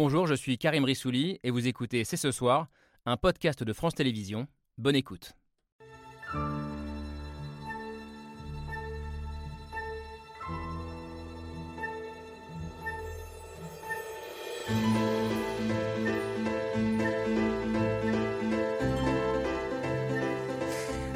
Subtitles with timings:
[0.00, 2.68] Bonjour, je suis Karim Rissouli et vous écoutez C'est ce soir,
[3.04, 4.46] un podcast de France Télévisions.
[4.76, 5.32] Bonne écoute.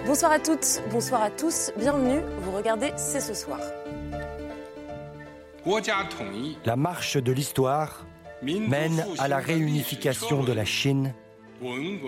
[0.04, 3.60] Bonsoir à toutes, bonsoir à tous, bienvenue, vous regardez C'est ce soir.
[6.64, 8.06] La marche de l'histoire
[8.42, 11.14] mène à la réunification de la Chine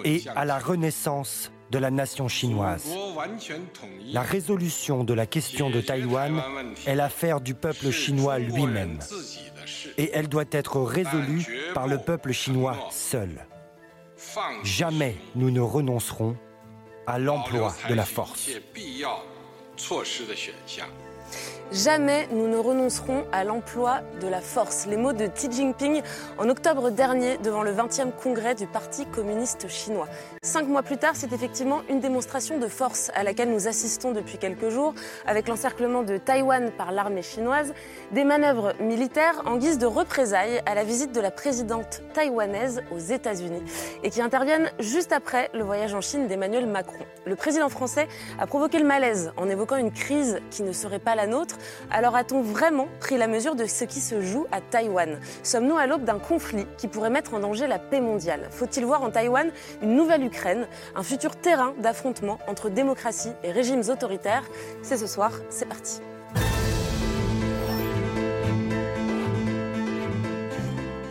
[0.05, 2.95] et à la renaissance de la nation chinoise.
[4.13, 6.43] La résolution de la question de Taïwan
[6.87, 8.99] est l'affaire du peuple chinois lui-même.
[9.99, 13.47] Et elle doit être résolue par le peuple chinois seul.
[14.63, 16.37] Jamais nous ne renoncerons
[17.07, 18.51] à l'emploi de la force.
[21.73, 24.87] Jamais nous ne renoncerons à l'emploi de la force.
[24.87, 26.03] Les mots de Xi Jinping
[26.39, 30.07] en octobre dernier devant le 20e congrès du Parti communiste chinois.
[30.43, 34.39] Cinq mois plus tard, c'est effectivement une démonstration de force à laquelle nous assistons depuis
[34.39, 34.95] quelques jours,
[35.27, 37.73] avec l'encerclement de Taïwan par l'armée chinoise,
[38.13, 42.99] des manœuvres militaires en guise de représailles à la visite de la présidente taïwanaise aux
[42.99, 43.63] États-Unis,
[44.03, 47.05] et qui interviennent juste après le voyage en Chine d'Emmanuel Macron.
[47.25, 48.07] Le président français
[48.39, 51.54] a provoqué le malaise en évoquant une crise qui ne serait pas la nôtre.
[51.91, 55.19] Alors a-t-on vraiment pris la mesure de ce qui se joue à Taïwan?
[55.43, 58.49] Sommes-nous à l'aube d'un conflit qui pourrait mettre en danger la paix mondiale?
[58.51, 59.51] Faut-il voir en Taïwan
[59.83, 64.45] une nouvelle Ukraine, un futur terrain d'affrontement entre démocratie et régimes autoritaires?
[64.83, 66.01] C'est ce soir, c'est parti.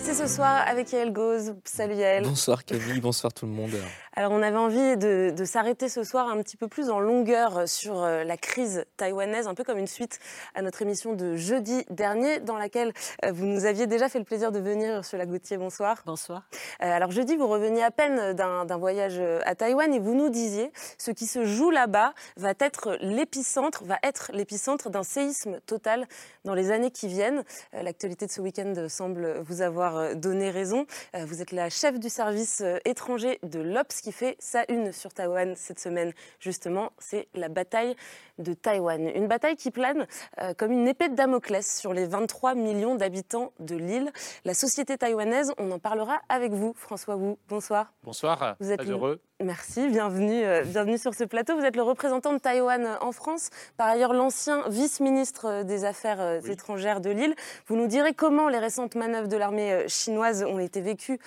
[0.04, 1.56] C'est ce soir avec Yael Gauze.
[1.64, 2.23] Salut Yael.
[2.23, 3.72] Bonsoir Camille, bonsoir tout le monde.
[4.16, 7.68] Alors on avait envie de, de s'arrêter ce soir un petit peu plus en longueur
[7.68, 10.20] sur euh, la crise taïwanaise, un peu comme une suite
[10.54, 12.94] à notre émission de jeudi dernier, dans laquelle
[13.26, 15.58] euh, vous nous aviez déjà fait le plaisir de venir sur la Gauthier.
[15.58, 16.04] Bonsoir.
[16.06, 16.44] Bonsoir.
[16.84, 20.72] Euh, alors jeudi, vous reveniez à peine d'un voyage à Taïwan et vous nous disiez
[20.98, 26.08] ce qui se joue là-bas va être l'épicentre, va être l'épicentre d'un séisme total
[26.44, 27.44] dans les années qui viennent.
[27.72, 30.86] L'actualité de ce week-end semble vous avoir donné raison.
[31.14, 35.56] Vous êtes la chef du service étranger de l'Obs qui fait sa une sur Taïwan
[35.56, 37.96] cette semaine, justement, c'est la bataille
[38.40, 39.09] de Taïwan.
[39.09, 40.08] Une bataille qui plane
[40.42, 44.12] euh, comme une épée de Damoclès sur les 23 millions d'habitants de l'île.
[44.46, 47.36] La société taïwanaise, on en parlera avec vous, François Wu.
[47.48, 47.94] Bonsoir.
[48.03, 49.22] Bonsoir, vous êtes heureux.
[49.44, 51.58] Merci, bienvenue, euh, bienvenue sur ce plateau.
[51.58, 55.84] Vous êtes le représentant de Taïwan euh, en France, par ailleurs l'ancien vice-ministre euh, des
[55.84, 56.52] Affaires oui.
[56.52, 57.36] étrangères de l'île.
[57.68, 61.20] Vous nous direz comment les récentes manœuvres de l'armée chinoise ont été vécues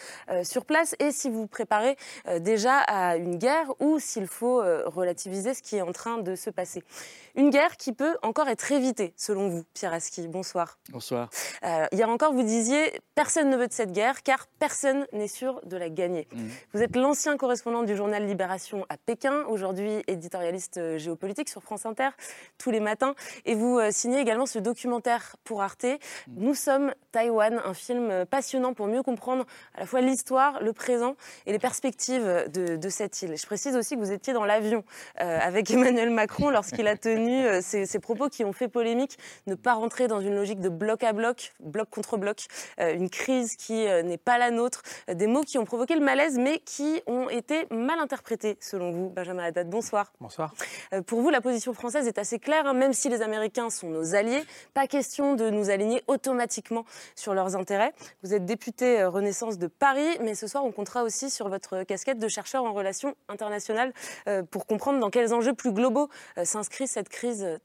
[0.43, 1.97] sur place et si vous vous préparez
[2.41, 6.51] déjà à une guerre ou s'il faut relativiser ce qui est en train de se
[6.51, 6.83] passer.
[7.37, 10.27] Une guerre qui peut encore être évitée, selon vous, Pierre Aski?
[10.27, 10.79] Bonsoir.
[10.91, 11.29] Bonsoir.
[11.65, 15.61] Euh, hier encore, vous disiez personne ne veut de cette guerre car personne n'est sûr
[15.67, 16.29] de la gagner.
[16.33, 16.47] Mmh.
[16.73, 22.09] Vous êtes l'ancien correspondant du journal Libération à Pékin, aujourd'hui éditorialiste géopolitique sur France Inter
[22.57, 23.15] tous les matins,
[23.45, 25.85] et vous euh, signez également ce documentaire pour Arte.
[25.85, 26.33] Mmh.
[26.39, 29.45] Nous sommes Taïwan, un film passionnant pour mieux comprendre
[29.75, 33.37] à la fois l'histoire, le présent et les perspectives de, de, cette île.
[33.37, 34.85] Je précise aussi que vous étiez dans l'avion
[35.21, 39.19] euh, avec Emmanuel Macron lorsqu'il a tenu euh, ces, ces, propos qui ont fait polémique,
[39.47, 42.47] ne pas rentrer dans une logique de bloc à bloc, bloc contre bloc,
[42.81, 44.83] euh, une crise qui euh, n'est pas la nôtre,
[45.13, 49.09] des mots qui ont provoqué le malaise mais qui ont été mal interprétés selon vous.
[49.11, 50.13] Benjamin Haddad, bonsoir.
[50.21, 50.55] Bonsoir.
[51.07, 54.15] Pour vous, la position française est assez claire, hein, même si les Américains sont nos
[54.15, 54.43] alliés,
[54.75, 57.93] pas question de nous aligner automatiquement sur leurs intérêts.
[58.23, 62.19] Vous êtes député Renaissance de Paris, mais ce soir on comptera aussi sur votre casquette
[62.19, 63.93] de chercheur en relations internationales
[64.51, 66.09] pour comprendre dans quels enjeux plus globaux
[66.45, 67.16] s'inscrit cette crise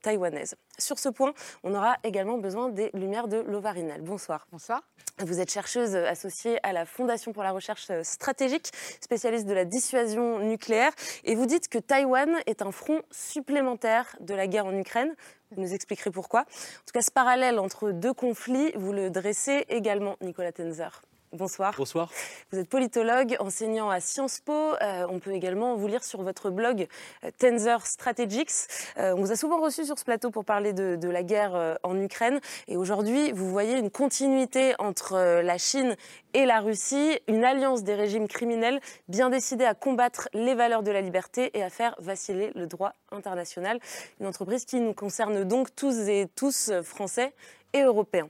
[0.01, 0.55] taïwanaise.
[0.77, 4.01] Sur ce point, on aura également besoin des lumières de Lovarinel.
[4.01, 4.47] Bonsoir.
[4.51, 4.81] Bonsoir.
[5.19, 10.39] Vous êtes chercheuse associée à la Fondation pour la recherche stratégique, spécialiste de la dissuasion
[10.39, 10.91] nucléaire,
[11.23, 15.13] et vous dites que Taïwan est un front supplémentaire de la guerre en Ukraine.
[15.51, 16.41] Vous nous expliquerez pourquoi.
[16.41, 21.01] En tout cas, ce parallèle entre deux conflits, vous le dressez également, Nicolas Tenzer.
[21.33, 21.73] Bonsoir.
[21.77, 22.09] Bonsoir.
[22.51, 24.51] Vous êtes politologue, enseignant à Sciences Po.
[24.51, 26.87] Euh, on peut également vous lire sur votre blog
[27.23, 28.51] euh, Tenzer Strategics.
[28.97, 31.77] Euh, on vous a souvent reçu sur ce plateau pour parler de, de la guerre
[31.83, 32.41] en Ukraine.
[32.67, 35.95] Et aujourd'hui, vous voyez une continuité entre la Chine
[36.33, 40.91] et la Russie, une alliance des régimes criminels bien décidée à combattre les valeurs de
[40.91, 43.79] la liberté et à faire vaciller le droit international.
[44.19, 47.33] Une entreprise qui nous concerne donc tous et tous, français
[47.71, 48.27] et européens.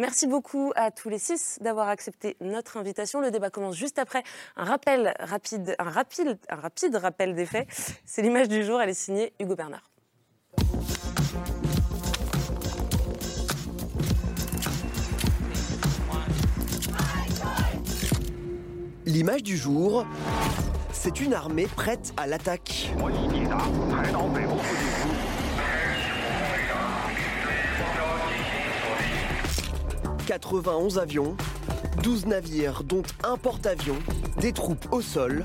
[0.00, 3.20] Merci beaucoup à tous les six d'avoir accepté notre invitation.
[3.20, 4.22] Le débat commence juste après
[4.56, 7.68] un rappel rapide, un rapide, un rapide rappel des faits.
[8.06, 9.90] C'est l'image du jour, elle est signée Hugo Bernard.
[19.04, 20.06] L'image du jour,
[20.92, 22.90] c'est une armée prête à l'attaque.
[30.26, 31.36] 91 avions,
[32.02, 33.98] 12 navires dont un porte-avions,
[34.40, 35.42] des troupes au sol.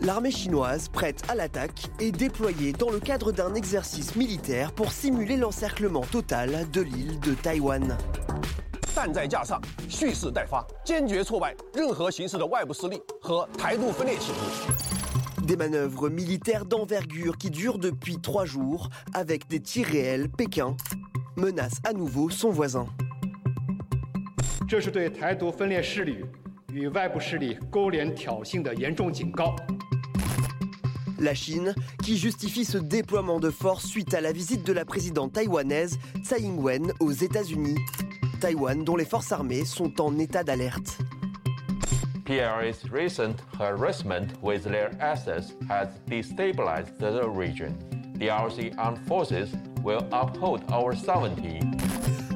[0.00, 5.36] L'armée chinoise, prête à l'attaque, est déployée dans le cadre d'un exercice militaire pour simuler
[5.36, 7.96] l'encerclement total de l'île de Taïwan.
[15.42, 20.30] Des manœuvres militaires d'envergure qui durent depuis trois jours avec des tirs réels.
[20.30, 20.76] Pékin
[21.36, 22.86] menace à nouveau son voisin.
[31.18, 35.34] La Chine, qui justifie ce déploiement de force suite à la visite de la présidente
[35.34, 37.76] taïwanaise Tsai Ing-wen aux États-Unis.
[38.40, 40.98] Taïwan, dont les forces armées sont en état d'alerte.
[42.24, 47.76] PRA's recent harassment with their assets has destabilized the region.
[48.18, 49.50] The RC armed forces
[49.82, 51.60] will uphold our sovereignty.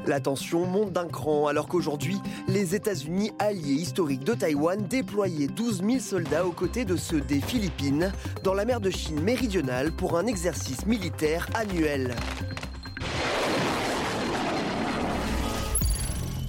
[0.08, 2.16] La tension monte d'un cran alors qu'aujourd'hui,
[2.48, 7.42] les États-Unis, alliés historiques de Taïwan, déployaient 12 000 soldats aux côtés de ceux des
[7.42, 8.10] Philippines
[8.42, 12.16] dans la mer de Chine méridionale pour un exercice militaire annuel.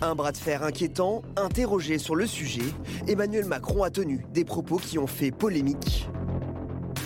[0.02, 2.64] Un bras de fer inquiétant, interrogé sur le sujet,
[3.10, 6.08] Emmanuel Macron a tenu des propos qui ont fait polémique.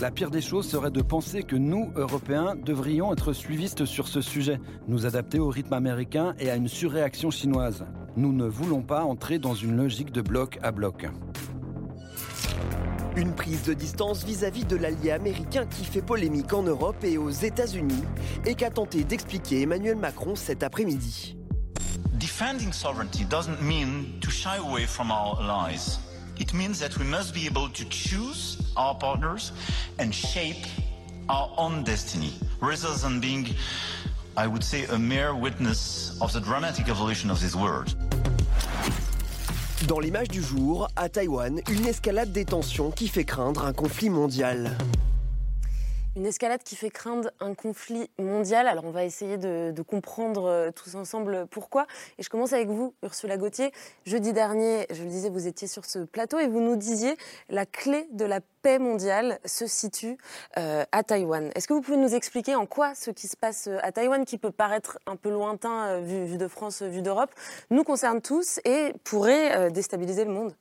[0.02, 4.22] La pire des choses serait de penser que nous, Européens, devrions être suivistes sur ce
[4.22, 7.86] sujet, nous adapter au rythme américain et à une surréaction chinoise.
[8.18, 11.08] Nous ne voulons pas entrer dans une logique de bloc à bloc.
[13.16, 17.30] Une prise de distance vis-à-vis de l'allié américain qui fait polémique en Europe et aux
[17.30, 18.04] États-Unis
[18.46, 21.38] et qu'a tenté d'expliquer Emmanuel Macron cet après-midi.
[22.24, 26.00] defending sovereignty doesn't mean to shy away from our allies.
[26.40, 29.52] It means that we must be able to choose our partners
[30.00, 30.66] and shape
[31.30, 33.48] our own destiny, rather than being,
[34.36, 37.96] I would say, a mere witness of the dramatic evolution of this world.
[39.88, 44.10] Dans l'image du jour, à Taïwan, une escalade des tensions qui fait craindre un conflit
[44.10, 44.78] mondial.
[46.16, 48.68] Une escalade qui fait craindre un conflit mondial.
[48.68, 51.88] Alors on va essayer de, comprendre euh, tous ensemble pourquoi.
[52.20, 53.72] Et je commence avec vous, Ursula Gauthier.
[54.06, 57.18] Jeudi dernier, je le disais, vous étiez sur ce plateau et vous nous disiez
[57.50, 60.18] la clé de la paix mondiale se situe
[60.60, 61.50] euh, à Taïwan.
[61.56, 64.24] Est-ce que vous pouvez nous expliquer en quoi ce qui se passe euh, à Taïwan,
[64.24, 67.32] qui peut paraître un peu lointain vu, de France, vu d'Europe,
[67.72, 70.56] nous concerne tous et pourrait déstabiliser le monde?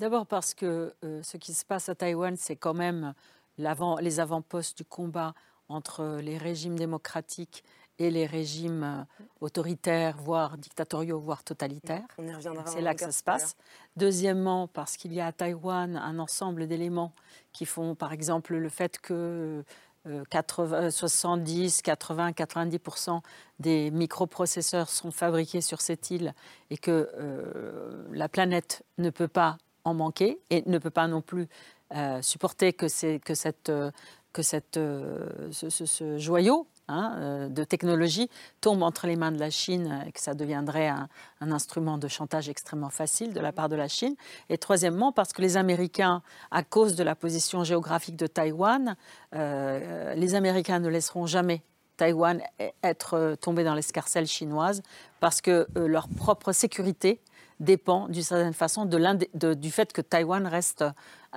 [0.00, 3.14] D'abord parce que ce qui se passe à Taïwan, c'est quand même
[3.58, 5.34] les avant-postes du combat
[5.68, 7.64] entre les régimes démocratiques
[7.98, 12.06] et les régimes euh, autoritaires, voire dictatoriaux, voire totalitaire.
[12.66, 13.56] C'est là que ça se passe.
[13.96, 17.12] Deuxièmement, parce qu'il y a à Taïwan un ensemble d'éléments
[17.52, 19.64] qui font, par exemple, le fait que
[20.30, 23.20] 80, 70, 80, 90%
[23.58, 26.34] des microprocesseurs sont fabriqués sur cette île
[26.70, 31.22] et que euh, la planète ne peut pas en manquer et ne peut pas non
[31.22, 31.48] plus
[31.94, 32.86] euh, supporter que,
[33.18, 33.70] que, cette,
[34.32, 38.28] que cette, euh, ce, joyau hein, euh, de technologie
[38.60, 41.08] tombe entre les mains de la Chine et que ça deviendrait un,
[41.40, 44.16] instrument de chantage extrêmement facile de la part de la Chine.
[44.48, 48.96] Et troisièmement, parce que les Américains, à cause de la position géographique de Taïwan,
[49.32, 51.62] les Américains ne laisseront jamais
[51.96, 54.82] Taïwan e-, être tombé dans l'escarcelle chinoise
[55.20, 57.20] parce que leur propre sécurité
[57.60, 60.84] dépend d'une certaine façon du fait que Taïwan reste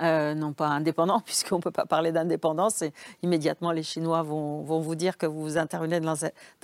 [0.02, 4.62] euh, non pas indépendant, puisqu'on ne peut pas parler d'indépendance, et immédiatement les Chinois vont,
[4.62, 6.14] vous dire que vous intervenez dans,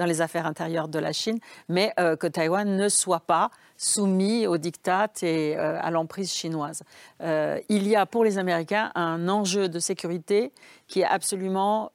[0.07, 4.57] les affaires intérieures de la Chine, mais euh, que Taïwan ne soit pas soumis aux
[4.57, 6.83] dictats et euh, à l'emprise chinoise.
[7.21, 10.53] il y a pour les Américains un enjeu de sécurité
[10.87, 11.91] qui est absolument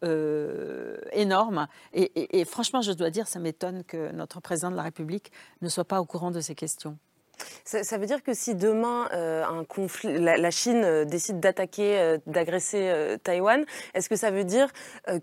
[1.13, 1.67] énorme.
[1.93, 5.69] Et, et franchement, je dois dire, ça m'étonne que notre président de la République ne
[5.69, 6.97] soit pas au courant de ces questions.
[7.65, 12.17] Ça, veut dire que si demain euh, un conflit, la, Chine euh, décide d'attaquer, euh,
[12.27, 14.67] d'agresser Taïwan, est-ce que ça veut dire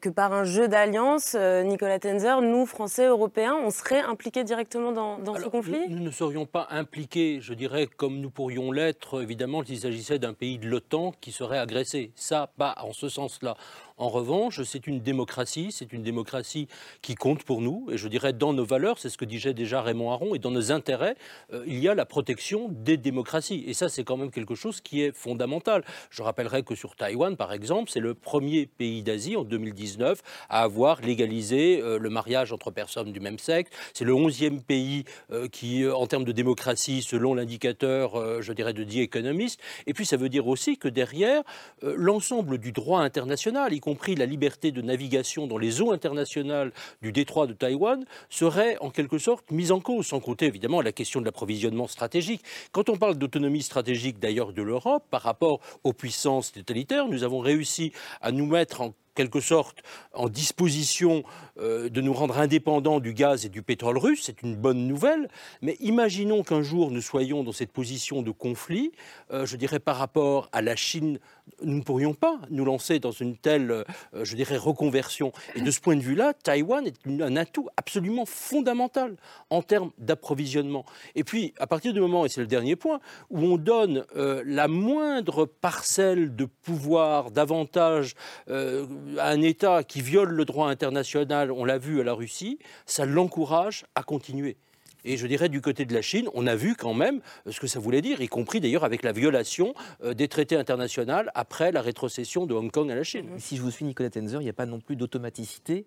[0.00, 5.37] que par un jeu d'alliance, Nicolas Tenzer, nous, Français, Européens, on serait impliqués directement dans,
[5.37, 9.78] ce conflit nous, ne serions pas impliqués, je dirais, comme nous pourrions l'être, évidemment, s'il
[9.78, 12.12] s'agissait d'un pays de l'OTAN qui serait agressé.
[12.14, 13.56] Ça, pas en ce sens-là
[13.99, 16.69] En revanche, c'est une démocratie, c'est une démocratie
[17.02, 19.83] qui compte pour nous, et je dirais dans nos valeurs, c'est ce que disait déjà
[19.83, 21.17] Raymond Aron, et dans nos intérêts,
[21.52, 23.64] euh, il y a la protection des démocraties.
[23.67, 25.85] Et ça, c'est quand même quelque chose qui est fondamental.
[26.11, 30.62] Je rappellerai que sur Taïwan, par exemple, c'est le premier pays d'Asie en 2019 à
[30.62, 33.71] avoir légalisé euh, le mariage entre personnes du même sexe.
[33.95, 38.85] C'est le onzième pays euh, qui, en termes de démocratie, selon l'indicateur, je dirais, de
[38.85, 39.61] The Economist.
[39.88, 41.43] Et puis, ça veut dire aussi que derrière,
[41.83, 47.47] l'ensemble du droit international, compris la liberté de navigation dans les eaux internationales du détroit
[47.47, 51.25] de Taïwan, serait en quelque sorte mise en cause, sans compter évidemment la question de
[51.25, 52.42] l'approvisionnement stratégique.
[52.71, 57.38] Quand on parle d'autonomie stratégique d'ailleurs de l'Europe par rapport aux puissances totalitaires, nous avons
[57.38, 61.25] réussi à nous mettre en quelque sorte en disposition
[61.59, 65.28] euh, de nous rendre indépendants du gaz et du pétrole russe, c'est une bonne nouvelle,
[65.61, 68.92] mais imaginons qu'un jour nous soyons dans cette position de conflit,
[69.33, 71.18] euh, je dirais par rapport à la Chine,
[71.62, 73.85] nous ne pourrions pas nous lancer dans une telle, euh,
[74.23, 75.33] je dirais, reconversion.
[75.55, 79.17] Et de ce point de vue-là, Taïwan est un atout absolument fondamental
[79.50, 80.85] en termes d'approvisionnement.
[81.14, 83.00] Et puis, à partir du moment, et c'est le dernier point,
[83.31, 88.14] où on donne la moindre parcelle de pouvoir, d'avantage
[88.49, 93.07] à un État qui viole le droit international, on l'a vu à la Russie, ça
[93.07, 94.57] l'encourage à continuer.
[95.05, 97.67] Et je dirais du côté de la Chine, on a vu quand même ce que
[97.67, 101.81] ça voulait dire, y compris d'ailleurs avec la violation euh, des traités internationaux après la
[101.81, 103.28] rétrocession de Hong Kong à la Chine.
[103.38, 105.87] Si je vous suis Nicolas Tenzer, il n'y a pas non plus d'automaticité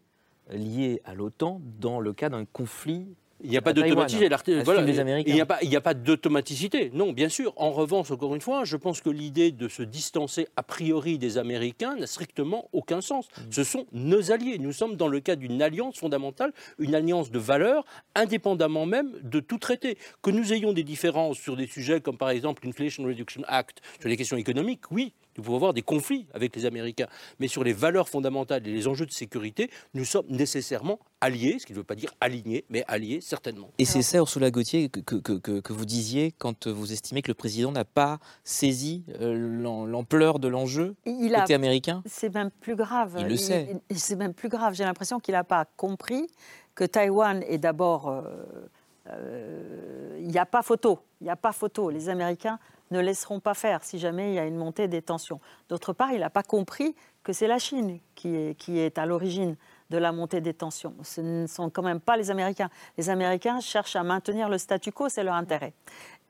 [0.49, 3.07] liée à l'OTAN dans le cas d'un conflit
[3.43, 4.25] il n'y a pas d'automaticité.
[5.25, 6.91] il n'y a pas, a pas d'automaticité.
[6.93, 7.53] Non, bien sûr.
[7.55, 11.37] En revanche, encore une fois, je pense que l'idée de se distancer a priori des
[11.37, 13.27] Américains n'a strictement aucun sens.
[13.27, 13.41] Mm.
[13.51, 14.57] Ce sont nos alliés.
[14.59, 19.39] Nous sommes dans le cas d'une alliance fondamentale, une alliance de valeurs, indépendamment même de
[19.39, 19.97] tout traité.
[20.21, 24.09] Que nous ayons des différences sur des sujets comme par exemple l'Inflation Reduction Act, sur
[24.09, 27.07] les questions économiques, oui, nous pouvons avoir des conflits avec les Américains.
[27.39, 31.65] Mais sur les valeurs fondamentales et les enjeux de sécurité, nous sommes nécessairement alliés, ce
[31.65, 33.69] qui ne veut pas dire alignés, mais alliés certainement.
[33.77, 37.35] Et c'est ça, Ursula Gauthier, que, que, que, vous disiez quand vous estimez que le
[37.35, 42.01] président n'a pas saisi euh, l'ampleur de l'enjeu côté américain?
[42.05, 43.15] C'est même plus grave.
[43.19, 43.77] Il le sait.
[43.95, 44.73] C'est même plus grave.
[44.73, 46.27] J'ai l'impression qu'il n'a pas compris
[46.75, 48.09] que Taïwan est d'abord...
[48.09, 48.21] Euh,
[49.09, 50.99] euh, il n'y a pas photo.
[51.19, 51.89] Il n'y a pas photo.
[51.89, 52.59] Les Américains
[52.91, 55.39] ne laisseront pas faire si jamais il y a une montée des tensions.
[55.69, 59.05] D'autre part, il n'a pas compris que c'est la Chine qui est, qui est à
[59.05, 59.55] l'origine
[59.89, 60.95] de la montée des tensions.
[61.03, 62.69] Ce ne sont quand même pas les Américains.
[62.97, 65.73] Les Américains cherchent à maintenir le statu quo, c'est leur intérêt.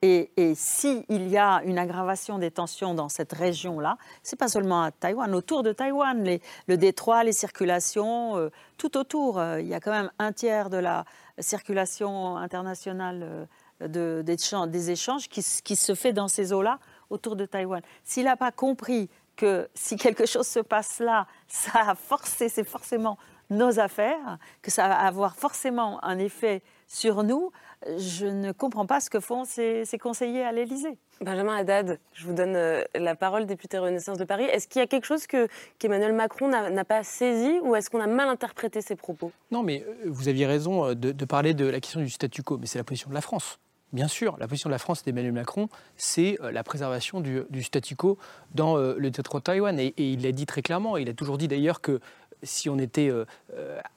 [0.02, 4.82] Et, et s'il y a une aggravation des tensions dans cette région-là, c'est pas seulement
[4.82, 9.38] à Taïwan, autour de Taïwan, les, le détroit, les circulations, euh, tout autour.
[9.38, 11.06] Euh, il y a quand même un tiers de la
[11.38, 13.46] circulation internationale euh,
[13.88, 17.82] des échanges qui, se fait dans ces eaux-là autour de Taïwan.
[18.04, 22.64] S'il n'a pas compris que si quelque chose se passe là, ça a forcé, c'est
[22.64, 23.18] forcément
[23.50, 27.52] nos affaires, que ça va avoir forcément un effet sur nous,
[27.98, 30.98] je ne comprends pas ce que font ces, conseillers à l'Élysée.
[31.20, 34.46] Benjamin Haddad, je vous donne euh, la parole, député Renaissance de Paris.
[34.46, 35.48] Est-ce qu'il y a quelque chose que,
[35.80, 39.32] qu'Emmanuel Macron n'a, pas saisi ou est-ce qu'on a mal interprété ses propos?
[39.52, 42.44] Non, mais euh, vous aviez raison euh, de, de parler de la question du statu
[42.44, 43.60] quo, mais c'est la position de la France.
[43.94, 45.68] Bien sûr, la position de la France et d'Emmanuel Macron,
[45.98, 48.18] c'est euh, la préservation du, statu quo
[48.56, 49.78] dans euh, le détroit de Taïwan.
[49.80, 50.96] Et, il l'a dit très clairement.
[50.98, 52.00] Il a toujours dit d'ailleurs que
[52.44, 53.26] si on était euh,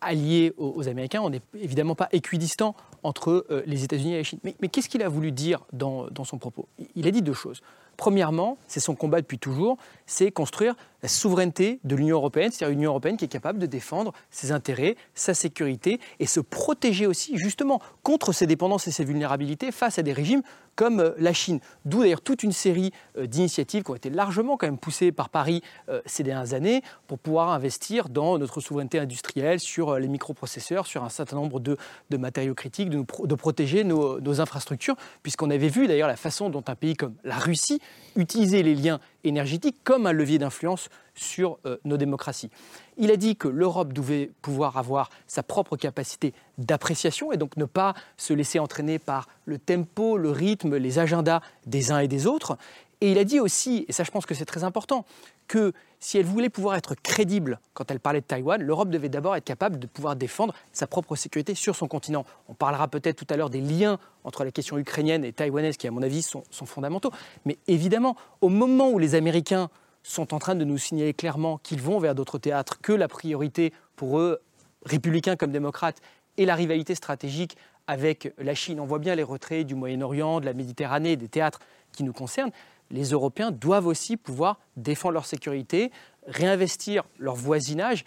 [0.01, 4.39] allié aux, Américains, on n'est évidemment pas équidistant entre les États-Unis et la Chine.
[4.45, 6.69] Mais, qu'est-ce qu'il a voulu dire dans son propos?
[6.95, 7.63] Il a dit deux choses.
[7.97, 12.79] Premièrement, c'est son combat depuis toujours, c'est construire la souveraineté de l'Union européenne, c'est-à-dire une
[12.81, 17.37] Union européenne qui est capable de défendre ses intérêts, sa sécurité et se protéger aussi
[17.37, 20.43] justement contre ses dépendances et ses vulnérabilités face à des régimes
[20.77, 21.61] comme euh, la Chine.
[21.85, 25.29] D'où d'ailleurs toute une série euh, d'initiatives qui ont été largement quand même poussées par
[25.29, 30.87] Paris euh, ces dernières années pour pouvoir investir dans notre souveraineté industrielle sur les microprocesseurs,
[30.87, 31.77] sur un certain nombre de,
[32.17, 36.65] matériaux critiques, de, de protéger nos, nos infrastructures, puisqu'on avait vu d'ailleurs la façon dont
[36.67, 37.81] un pays comme la Russie
[38.17, 42.51] utilisait les liens énergétique comme un levier d'influence sur euh, nos démocraties.
[42.97, 47.65] Il a dit que l'Europe devait pouvoir avoir sa propre capacité d'appréciation et donc ne
[47.65, 52.27] pas se laisser entraîner par le tempo, le rythme, les agendas des uns et des
[52.27, 52.57] autres.
[53.01, 55.05] Et il a dit aussi, et ça je pense que c'est très important,
[55.49, 59.37] que si elle voulait pouvoir être crédible quand elle parlait de Taïwan, l'Europe devait d'abord
[59.37, 62.25] être capable de pouvoir défendre sa propre sécurité sur son continent.
[62.49, 65.87] On parlera peut-être tout à l'heure des liens entre la question ukrainienne et taïwanaise qui,
[65.87, 67.11] à mon avis, sont, sont fondamentaux.
[67.45, 69.71] Mais évidemment, au moment où les Américains
[70.03, 73.73] sont en train de nous signaler clairement qu'ils vont vers d'autres théâtres, que la priorité
[73.97, 74.41] pour eux,
[74.85, 76.01] républicains comme démocrates,
[76.37, 78.81] est la rivalité stratégique avec la Chine.
[78.81, 81.61] On voit bien les retraits du Moyen-Orient, de la Méditerranée, des théâtres
[81.93, 82.53] qui nous concernent
[82.95, 85.91] les Européens doivent aussi pouvoir défendre leur sécurité,
[86.29, 88.05] réinvestir leur voisinage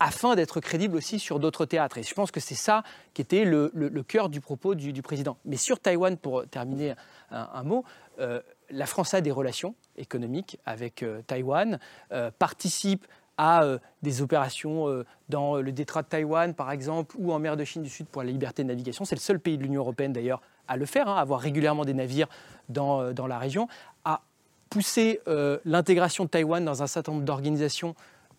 [0.00, 1.98] afin d'être crédibles aussi sur d'autres théâtres.
[1.98, 3.70] Et je pense que c'est ça qui était le,
[4.02, 5.36] cœur du propos du, président.
[5.44, 6.94] Mais sur Taïwan, pour terminer
[7.30, 7.84] un, mot,
[8.18, 8.40] euh,
[8.70, 11.78] la France a des relations économiques avec euh, Taïwan,
[12.12, 13.06] euh, participe
[13.38, 13.62] à
[14.00, 17.90] des opérations dans le détroit de Taïwan, par exemple, ou en mer de Chine du
[17.90, 19.04] Sud pour la liberté de navigation.
[19.04, 21.84] C'est le seul pays de l'Union européenne, d'ailleurs, à le faire, hein, à avoir régulièrement
[21.84, 22.28] des navires
[22.68, 23.68] dans, dans la région,
[24.04, 24.22] à
[24.70, 25.20] pousser
[25.64, 27.94] l'intégration de Taïwan dans un certain nombre d'organisations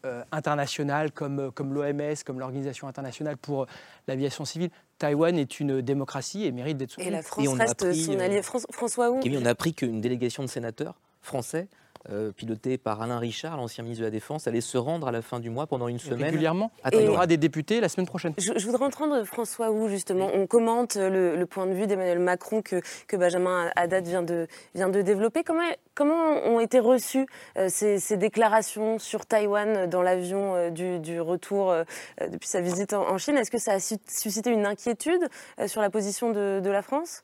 [0.06, 3.66] euh, internationales comme, euh, comme l'OMS, comme l'Organisation internationale pour
[4.08, 4.70] l'aviation civile.
[5.00, 7.08] Taïwan est une démocratie et mérite d'être soutenue.
[7.08, 8.38] Et la France reste son allié.
[8.38, 11.68] Euh, François Wu On a appris qu'une délégation de sénateurs français
[12.10, 15.22] euh, piloté par Alain Richard, l'ancien ministre de la Défense, allait se rendre à la
[15.22, 16.24] fin du mois pendant une semaine.
[16.24, 16.72] Régulièrement.
[16.94, 18.34] Il y aura des députés la semaine prochaine.
[18.38, 20.30] Je, voudrais entendre François Wu, justement.
[20.34, 24.90] On commente le, point de vue d'Emmanuel Macron que, que, Benjamin Haddad vient de, vient
[24.90, 25.44] de développer.
[25.44, 25.64] Comment,
[25.96, 27.26] comment ont été reçues
[27.58, 31.74] euh, ces, déclarations sur Taïwan dans l'avion euh, du, retour
[32.22, 33.38] depuis sa visite en, Chine?
[33.38, 35.28] Est-ce que ça a suscité une inquiétude
[35.66, 37.24] sur la position de, de la France?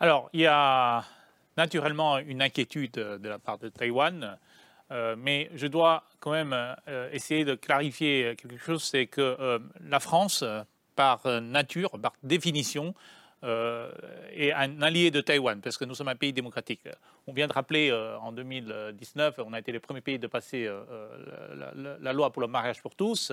[0.00, 1.04] Alors, il y a
[1.56, 4.38] naturellement une inquiétude euh, de la part de Taïwan,
[4.90, 6.54] euh, mais je dois quand même
[6.88, 10.44] euh, essayer de clarifier quelque chose, c'est que la France,
[10.94, 12.94] par nature, par définition,
[13.44, 16.82] est un allié de Taïwan, parce que nous sommes un pays démocratique.
[17.26, 20.70] On vient de rappeler en 2019, on a été les premiers pays de passer
[22.00, 23.32] la, loi pour le mariage pour tous.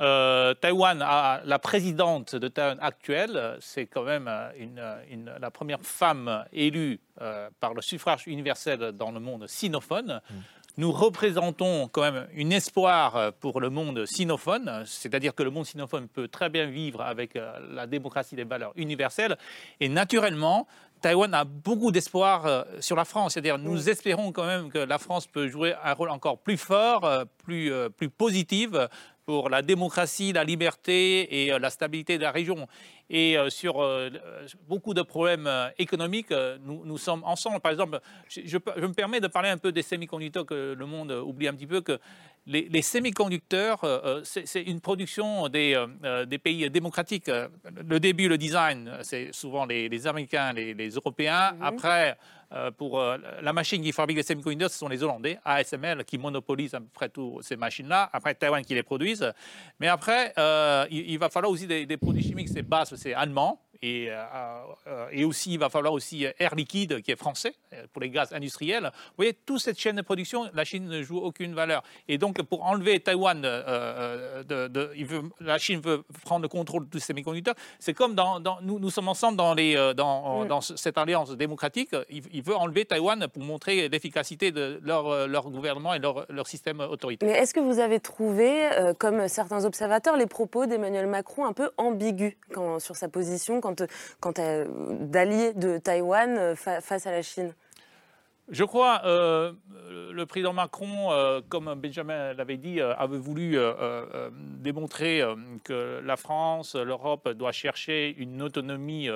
[0.00, 6.98] Euh, Taïwan a la présidente de Taïwan actuelle, c'est quand même la première femme élue
[7.20, 10.20] euh, par le suffrage universel dans le monde sinophone.
[10.28, 10.34] Mm.
[10.76, 16.08] Nous représentons quand même un espoir pour le monde sinophone, c'est-à-dire que le monde sinophone
[16.08, 19.36] peut très bien vivre avec euh, la démocratie des valeurs universelles.
[19.78, 20.66] Et naturellement,
[21.00, 23.34] Taïwan a beaucoup d'espoir sur la France.
[23.34, 27.26] C'est-à-dire, nous espérons quand même que la France peut jouer un rôle encore plus fort,
[27.44, 28.70] plus, plus positif
[29.26, 32.66] pour la démocratie, la liberté et euh, la stabilité de la région.
[33.10, 34.10] Et euh, sur euh,
[34.68, 36.32] beaucoup de problèmes économiques,
[36.64, 37.60] nous, sommes ensemble.
[37.60, 41.48] Par exemple, je, me permets de parler un peu des semi-conducteurs que le monde oublie
[41.48, 41.98] un petit peu, que
[42.46, 43.80] les, les semi-conducteurs,
[44.24, 45.82] c'est une production des,
[46.26, 47.28] des, pays démocratiques.
[47.28, 51.52] Le début, le design, c'est souvent les, Américains, les, Européens.
[51.52, 51.62] Mhm.
[51.62, 52.16] Après,
[52.54, 56.18] euh, pour euh, la machine qui fabrique les semi-conducteurs, ce sont les Hollandais, ASML, qui
[56.18, 58.10] monopolisent à peu près toutes ces machines-là.
[58.12, 59.32] Après, Taïwan qui les produisent.
[59.80, 62.48] Mais après, euh, il, va falloir aussi des, produits chimiques.
[62.48, 63.60] C'est basse, c'est allemand.
[63.82, 64.08] Et,
[65.12, 67.54] et, aussi, il va falloir aussi Air Liquide, qui est français,
[67.92, 68.90] pour les gaz industriels.
[68.92, 71.82] Vous voyez, toute cette chaîne de production, la Chine ne joue aucune valeur.
[72.08, 76.90] Et donc, pour enlever Taïwan, de, il veut, la Chine veut prendre le contrôle de
[76.90, 77.54] tous ces semi-conducteurs.
[77.78, 80.48] C'est comme dans, nous, nous, sommes ensemble dans, les, dans, mm.
[80.48, 81.90] dans cette alliance démocratique.
[82.10, 86.46] Il, veut enlever Taïwan pour montrer l'efficacité de leur, euh, leur, gouvernement et leur, leur
[86.46, 87.28] système autoritaire.
[87.28, 91.52] Mais est-ce que vous avez trouvé, euh, comme certains observateurs, les propos d'Emmanuel Macron un
[91.52, 92.34] peu ambigus
[92.78, 93.86] sur sa position quant,
[94.20, 97.54] quant à d'allié de Taïwan euh, face à la Chine?
[98.50, 99.52] Je crois euh,
[100.12, 101.08] le président Macron,
[101.48, 103.56] comme Benjamin l'avait dit, avait voulu
[104.60, 105.22] démontrer
[105.64, 109.08] que la France, l'Europe doit chercher une autonomie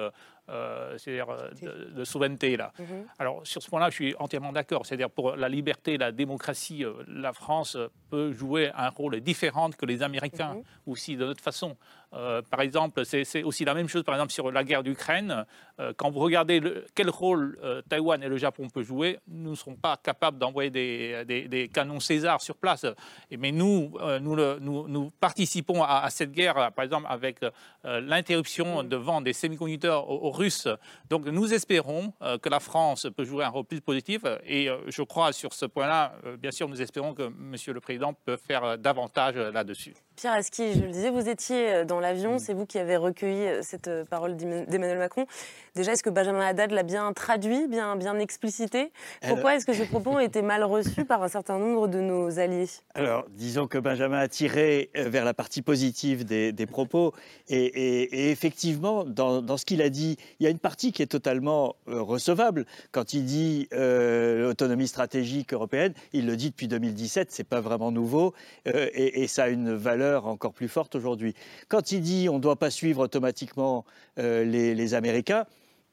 [0.50, 2.72] euh, c'est-à-dire euh, de, souveraineté là.
[2.78, 3.06] Mhm.
[3.18, 4.86] Alors sur ce point-là, je suis entièrement d'accord.
[4.86, 7.76] C'est-à-dire pour la liberté, la démocratie, euh, la France
[8.08, 10.62] peut jouer un rôle différent que les Américains mhm.
[10.86, 11.76] aussi de notre façon.
[12.14, 15.44] Euh, par exemple, c'est aussi la même chose, par exemple, sur la guerre d'Ukraine.
[15.78, 16.60] Euh, quand vous regardez
[16.94, 20.70] quel rôle euh, Taïwan et le Japon peuvent jouer, nous ne serons pas capables d'envoyer
[20.70, 22.86] des, canons César sur place.
[23.36, 27.40] mais nous, nous, participons à, cette guerre, par exemple, avec
[27.84, 30.68] l'interruption de vente des semi-conducteurs aux, Russes.
[31.10, 34.22] Donc, nous espérons que la France peut jouer un rôle plus positif.
[34.46, 37.54] Et je crois, sur ce point-là, bien sûr, nous espérons que M.
[37.66, 39.94] le Président peut faire davantage là-dessus.
[40.18, 43.60] Pierre Aski, je le disais, vous étiez dans l'avion, c'est vous qui avez recueilli euh,
[43.62, 45.26] cette euh, parole d'Emmanuel Macron.
[45.76, 48.90] Déjà, est-ce que Benjamin Haddad l'a bien traduit, bien, bien explicité?
[49.28, 52.40] Pourquoi est-ce que ces propos ont été mal reçus par un certain nombre de nos
[52.40, 52.66] alliés?
[52.96, 57.14] Alors, disons que Benjamin a tiré euh, vers la partie positive des, propos.
[57.48, 61.76] Et, effectivement, dans, ce qu'il a dit, il y a une partie qui est totalement
[61.86, 62.66] recevable.
[62.90, 68.34] Quand il dit l'autonomie stratégique européenne, il le dit depuis 2017, c'est pas vraiment nouveau.
[68.66, 71.34] et, et ça a une valeur encore plus forte aujourd'hui.
[71.68, 73.84] Quand il dit on ne doit pas suivre automatiquement
[74.18, 75.46] euh, les, Américains,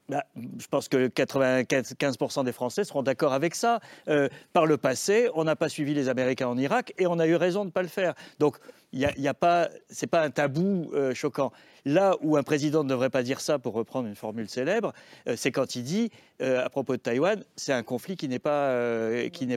[0.08, 3.80] bah, je pense que 95% des Français seront d'accord avec ça.
[4.08, 7.26] Euh, par le passé, on n'a pas suivi les Américains en Irak et on a
[7.26, 8.14] eu raison de ne pas le faire.
[8.38, 8.58] Donc,
[8.94, 9.70] il y a, pas,
[10.12, 11.52] pas un tabou euh, choquant.
[11.86, 14.94] Là où un président ne devrait pas dire ça, pour reprendre une formule célèbre,
[15.28, 18.70] euh, c'est quand il dit à propos de Taïwan, c'est un conflit qui n'est pas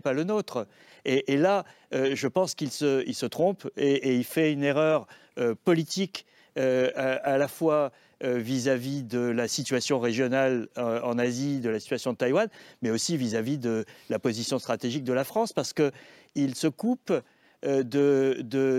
[0.02, 0.66] pas le nôtre.
[1.04, 5.08] Et, là, je pense qu'il se, trompe et, il fait une erreur
[5.64, 6.24] politique
[6.56, 7.90] à, la fois
[8.24, 12.48] euh, vis-à-vis de la situation régionale euh, en Asie, de la situation de Taïwan,
[12.83, 17.12] mais aussi vis-à-vis de la position stratégique de la France, parce qu'il se coupe
[17.64, 17.85] euh,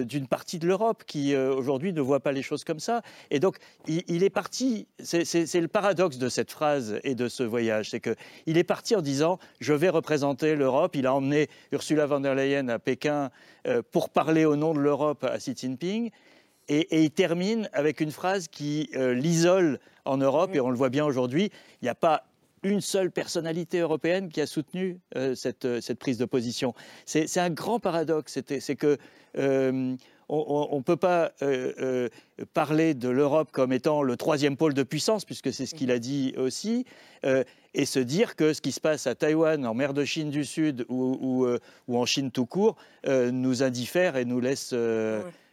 [0.04, 3.02] d'une partie de l'Europe qui aujourd'hui ne voit pas les choses comme ça.
[3.32, 3.56] Et donc,
[3.88, 5.24] il, est parti, c'est
[5.56, 9.40] le paradoxe de cette phrase et de ce voyage, c'est qu'il est parti en disant,
[9.62, 10.98] je vais représenter l'Europe.
[10.98, 13.32] Il a emmené Ursula von der Leyen à Pékin
[13.92, 16.12] pour parler au nom de l'Europe à Xi Jinping.
[16.70, 20.90] Et, il termine avec une phrase qui euh, l'isole en Europe, et on le voit
[20.90, 21.52] bien aujourd'hui.
[21.82, 22.26] Il n'y a pas
[22.62, 25.34] une seule personnalité européenne qui a soutenu euh,
[25.66, 26.76] euh, cette, prise de position.
[27.06, 28.40] C'est un grand paradoxe.
[28.60, 28.98] C'est que
[30.32, 31.32] on ne peut pas
[32.54, 35.98] parler de l'Europe comme étant le troisième pôle de puissance, puisque c'est ce qu'il a
[35.98, 36.86] dit aussi,
[37.74, 40.46] et se dire que ce qui se passe à Taïwan, en mer de Chine du
[40.46, 41.48] Sud ou,
[41.88, 42.76] en Chine tout court,
[43.08, 44.76] nous indiffère et nous laisse...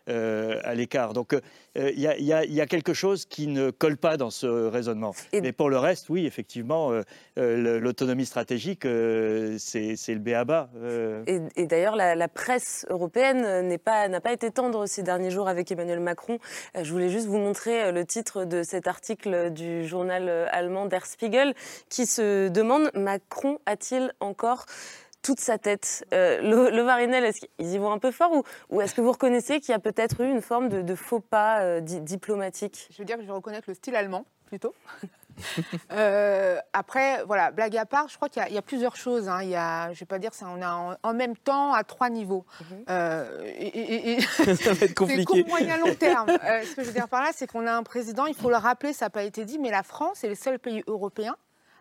[0.09, 1.14] Euh, à l'écart.
[1.14, 1.37] Donc
[1.75, 5.12] il y, a quelque chose qui ne colle pas dans ce raisonnement.
[5.33, 7.03] Mais pour le reste, oui, effectivement, euh,
[7.40, 10.71] euh, l'autonomie stratégique, c'est le béaba.
[11.27, 15.73] Et, et d'ailleurs, la, presse européenne n'a pas, pas été tendre ces derniers jours avec
[15.73, 16.38] Emmanuel Macron.
[16.81, 21.53] Je voulais juste vous montrer le titre de cet article du journal allemand Der Spiegel
[21.88, 24.66] qui se demande Macron a-t-il encore
[25.26, 26.06] toute sa tête.
[26.14, 29.10] Euh, le, Varinel, est-ce qu'ils y vont un peu fort ou, ou est-ce que vous
[29.10, 32.88] reconnaissez qu'il y a peut-être eu une forme de, faux pas euh, diplomatique?
[32.92, 34.74] Je veux dire que je vais reconnaître le style allemand, plutôt.
[35.92, 39.28] Euh, après, voilà, blague à part, je crois qu'il y, a plusieurs choses.
[39.28, 39.40] Hein.
[39.42, 42.08] Il y a, je vais pas dire ça, on a en, même temps à trois
[42.08, 42.46] niveaux.
[42.70, 42.84] Mhm.
[43.44, 44.18] et,
[44.56, 45.24] ça va être compliqué.
[45.26, 46.28] Court, moyen, long terme.
[46.30, 48.56] ce que je veux dire par là, c'est qu'on a un président, il faut le
[48.56, 51.36] rappeler, ça n'a pas été dit, mais la France est le seul pays européen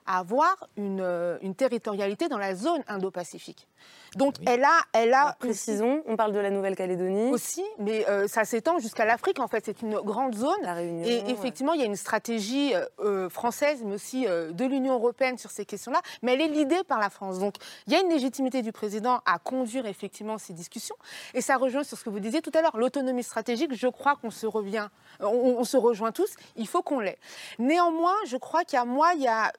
[0.05, 3.67] à avoir une, une territorialité dans la zone Indo-Pacifique.
[4.15, 5.35] Donc elle a, elle a.
[5.39, 7.31] précisons, on parle de la Nouvelle-Calédonie.
[7.31, 9.39] Aussi, mais euh, ça s'étend jusqu'à l'Afrique.
[9.39, 10.55] En fait, c'est une grande zone.
[10.61, 11.05] La Réunion.
[11.05, 15.37] Et effectivement, il y a une stratégie euh, euh, française, mais aussi de l'Union européenne
[15.37, 16.01] sur ces questions-là.
[16.21, 17.39] Mais elle est l'idée par la France.
[17.39, 17.55] Donc
[17.87, 20.95] il y a une légitimité du président à conduire effectivement ces discussions.
[21.33, 23.73] Et ça rejoint sur ce que vous disiez tout à l'heure, l'autonomie stratégique.
[23.73, 24.87] Je crois qu'on se revient,
[25.19, 26.35] on, se rejoint tous.
[26.55, 27.17] Il faut qu'on l'ait.
[27.59, 29.51] Néanmoins, je crois qu'il y a moi, il y a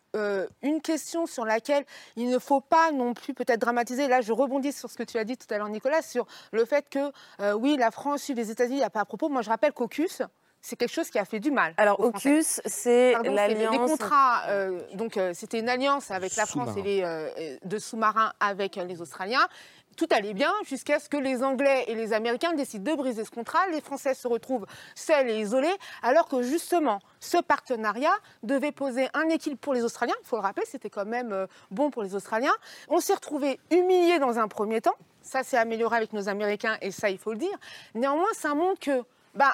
[0.62, 1.84] une question sur laquelle
[2.16, 4.08] il ne faut pas non plus peut-être dramatiser.
[4.08, 6.64] Là, je rebondis sur ce que tu as dit tout à l'heure, Nicolas, sur le
[6.64, 9.28] fait que, euh, oui, la France suit les États-Unis, il n'y a pas à propos.
[9.28, 10.22] Moi, je rappelle qu'AUKUS,
[10.66, 11.74] c'est quelque chose qui a fait du mal.
[11.76, 13.70] Alors, AUKUS, c'est l'alliance.
[13.70, 14.42] Des contrats.
[14.48, 19.00] Euh, donc, euh, c'était une alliance avec la France et les, de sous-marins avec les
[19.00, 19.46] Australiens
[19.96, 23.30] tout allait bien jusqu'à ce que les Anglais et les Américains décident de briser ce
[23.30, 23.66] contrat.
[23.68, 29.30] Les Français se retrouvent seuls et isolés, alors que justement, ce partenariat devait poser un
[29.30, 30.14] équilibre pour les Australiens.
[30.20, 32.54] Il faut le rappeler, c'était quand même euh, bon pour les Australiens.
[32.90, 34.96] On s'est retrouvés humiliés dans un premier temps.
[35.22, 37.58] Ça s'est amélioré avec nos Américains et ça, il faut le dire.
[37.94, 39.02] Néanmoins, ça montre que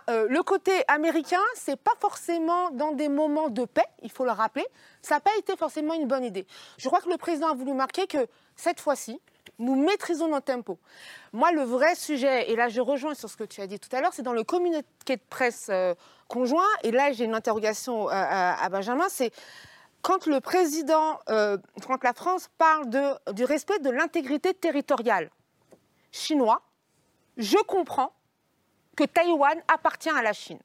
[0.08, 4.30] euh, le côté américain, c'est pas forcément dans des moments de paix, il faut le
[4.30, 4.66] rappeler.
[5.02, 6.46] Ça n'a pas été forcément une bonne idée.
[6.78, 9.20] Je crois que le président a voulu marquer que cette fois-ci,
[9.58, 10.78] nous maîtrisons notre tempo.
[11.32, 13.94] Moi, le vrai sujet, et là je rejoins sur ce que tu as dit tout
[13.94, 15.94] à l'heure, c'est dans le communiqué de presse euh,
[16.28, 19.32] conjoint, et là j'ai une interrogation euh, à, Benjamin, c'est
[20.00, 25.30] quand le président, quand la France parle du respect de l'intégrité territoriale
[26.10, 26.62] chinois,
[27.36, 28.12] je comprends
[28.96, 30.59] que Taïwan appartient à la Chine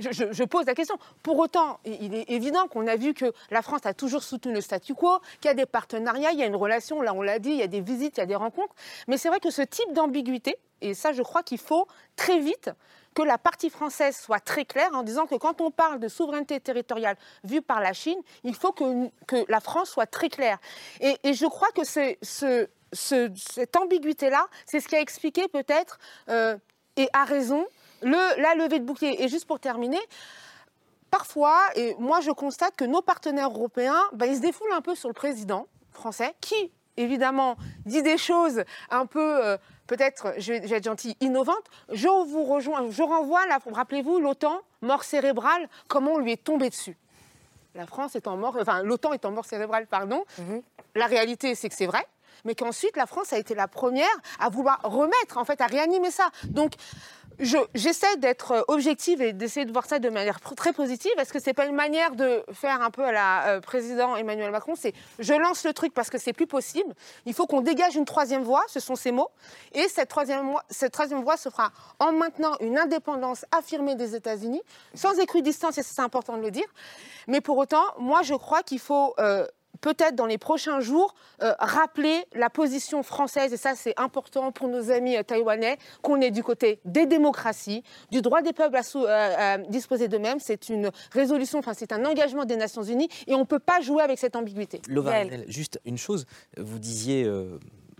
[0.00, 0.96] je, pose la question.
[1.22, 4.60] Pour autant, il est évident qu'on a vu que la France a toujours soutenu le
[4.60, 7.38] statu quo, qu'il y a des partenariats, il y a une relation, là on l'a
[7.38, 8.74] dit, il y a des visites, il y a des rencontres.
[9.08, 12.70] Mais c'est vrai que ce type d'ambiguïté, et ça je crois qu'il faut très vite
[13.14, 16.60] que la partie française soit très claire en disant que quand on parle de souveraineté
[16.60, 19.10] territoriale vue par la Chine, il faut que,
[19.48, 20.58] la France soit très claire.
[21.00, 26.56] Et, je crois que ce, cette ambiguïté-là, c'est ce qui a expliqué peut-être, euh,
[27.00, 27.66] et à raison,
[28.02, 29.22] la levée de bouclier.
[29.22, 30.00] Et juste pour terminer,
[31.10, 34.94] parfois, et moi je constate que nos partenaires européens, ben, ils se défoulent un peu
[34.94, 40.76] sur le président français, qui évidemment dit des choses un peu, euh, peut-être, je, vais
[40.76, 41.64] être gentil, innovantes.
[41.90, 43.40] Je vous rejoins, je renvoie,
[43.72, 46.98] rappelez-vous, l'OTAN, mort cérébrale, comment on lui est tombé dessus.
[47.74, 50.24] La France est en mort, enfin l'OTAN est en mort cérébrale, pardon.
[50.38, 50.62] Mhm.
[50.96, 52.04] La réalité, c'est que c'est vrai
[52.44, 54.06] mais qu'ensuite la France a été la première
[54.38, 56.30] à vouloir remettre, en fait, à réanimer ça.
[56.44, 56.74] Donc,
[57.74, 61.12] j'essaie d'être objective et d'essayer de voir ça de manière très positive.
[61.18, 64.50] Est-ce que c'est pas une manière de faire un peu à la euh, président Emmanuel
[64.50, 66.94] Macron C'est je lance le truc parce que c'est plus possible.
[67.26, 69.30] Il faut qu'on dégage une troisième voie, ce sont ces mots.
[69.72, 70.52] Et cette troisième,
[71.22, 74.62] voie se fera en maintenant une indépendance affirmée des États-Unis,
[74.94, 76.66] sans équidistance, et c'est important de le dire.
[77.26, 79.46] Mais pour autant, moi, je crois qu'il faut euh,
[79.80, 84.68] peut-être dans les prochains jours euh, rappeler la position française, et ça c'est important pour
[84.68, 89.58] nos amis euh, taïwanais, qu'on est du côté des démocraties, du droit des peuples à,
[89.58, 90.38] disposer d'eux-mêmes.
[90.40, 93.80] C'est une résolution, enfin c'est un engagement des Nations Unies, et on ne peut pas
[93.80, 94.80] jouer avec cette ambiguïté.
[95.48, 97.24] juste une chose, vous disiez...
[97.24, 97.58] Euh,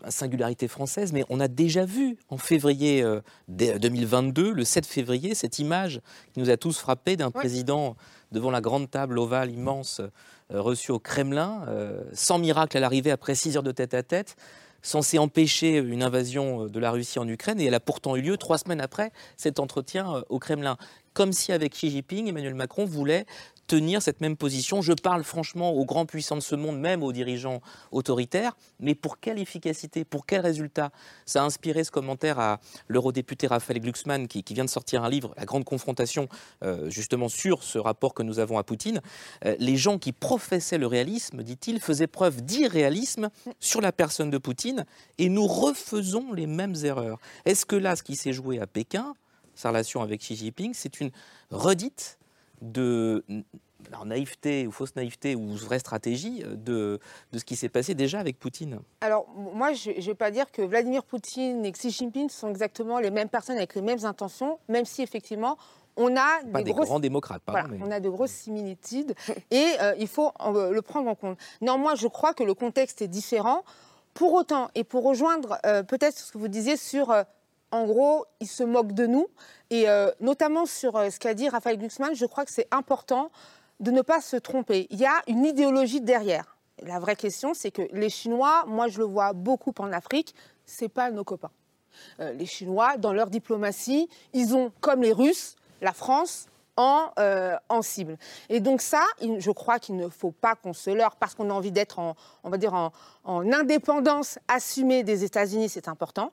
[0.09, 3.05] singularité française, mais on a déjà vu en février
[3.49, 6.01] 2022, le 7 février, cette image
[6.33, 7.97] qui nous a tous frappés d'un président
[8.33, 10.01] devant la grande table ovale immense
[10.53, 14.03] euh, reçu au Kremlin, euh, sans miracle à l'arrivée après six heures de tête à
[14.03, 14.37] tête,
[14.83, 18.37] censé empêcher une invasion de la Russie en Ukraine, et elle a pourtant eu lieu
[18.37, 20.77] trois semaines après cet entretien euh, au Kremlin.
[21.21, 23.27] Comme si avec Xi Jinping, Emmanuel Macron voulait
[23.67, 24.81] tenir cette même position.
[24.81, 27.61] Je parle franchement aux grands puissants de ce monde, même aux dirigeants
[27.93, 30.93] autoritaires, mais pour quelle efficacité, pour quel résultat?
[31.27, 35.35] Ça a inspiré ce commentaire à l'eurodéputé Raphaël Glucksmann, qui, vient de sortir un livre,
[35.37, 36.27] La Grande Confrontation,
[36.65, 39.03] euh, justement sur ce rapport que nous avons à Poutine.
[39.45, 43.29] Euh, les gens qui professaient le réalisme, dit-il, faisaient preuve d'irréalisme
[43.59, 44.87] sur la personne de Poutine,
[45.19, 47.19] et nous refaisons les mêmes erreurs.
[47.45, 49.15] Est-ce que là, ce qui s'est joué à Pékin,
[49.61, 51.11] sa relation avec Xi Jinping, c'est une
[51.51, 52.19] redite
[52.63, 53.25] de
[54.05, 57.01] naïveté ou fausse naïveté ou vraie stratégie euh, de,
[57.33, 60.51] de ce qui s'est passé déjà avec Poutine Alors, moi, je ne vais pas dire
[60.51, 64.59] que Vladimir Poutine et Xi Jinping sont exactement les mêmes personnes avec les mêmes intentions,
[64.69, 65.57] même si effectivement,
[65.97, 69.15] on a des, des grands démocrates, pardon, on a de grosses similitudes
[69.51, 71.39] et euh, il faut euh, le prendre en compte.
[71.61, 73.65] Néanmoins, je crois que le contexte est différent.
[74.13, 77.15] Pour autant, et pour rejoindre peut-être ce que vous disiez sur
[77.73, 79.29] en gros, ils se moquent de nous.
[79.71, 83.31] Et euh, notamment sur euh, ce qu'a dit Raphaël Glucksmann, je crois que c'est important
[83.79, 84.87] de ne pas se tromper.
[84.91, 86.57] Il y a une idéologie derrière.
[86.83, 90.89] La vraie question, c'est que les Chinois, moi je le vois beaucoup en Afrique, c'est
[90.89, 91.51] pas nos copains.
[92.21, 98.17] Euh, les Chinois, dans leur diplomatie, ils ont, comme les Russes, la France en, cible.
[98.49, 101.53] Et donc ça, je crois qu'il ne faut pas qu'on se leurre parce qu'on a
[101.53, 106.33] envie d'être on va dire en indépendance assumée des États-Unis, c'est important.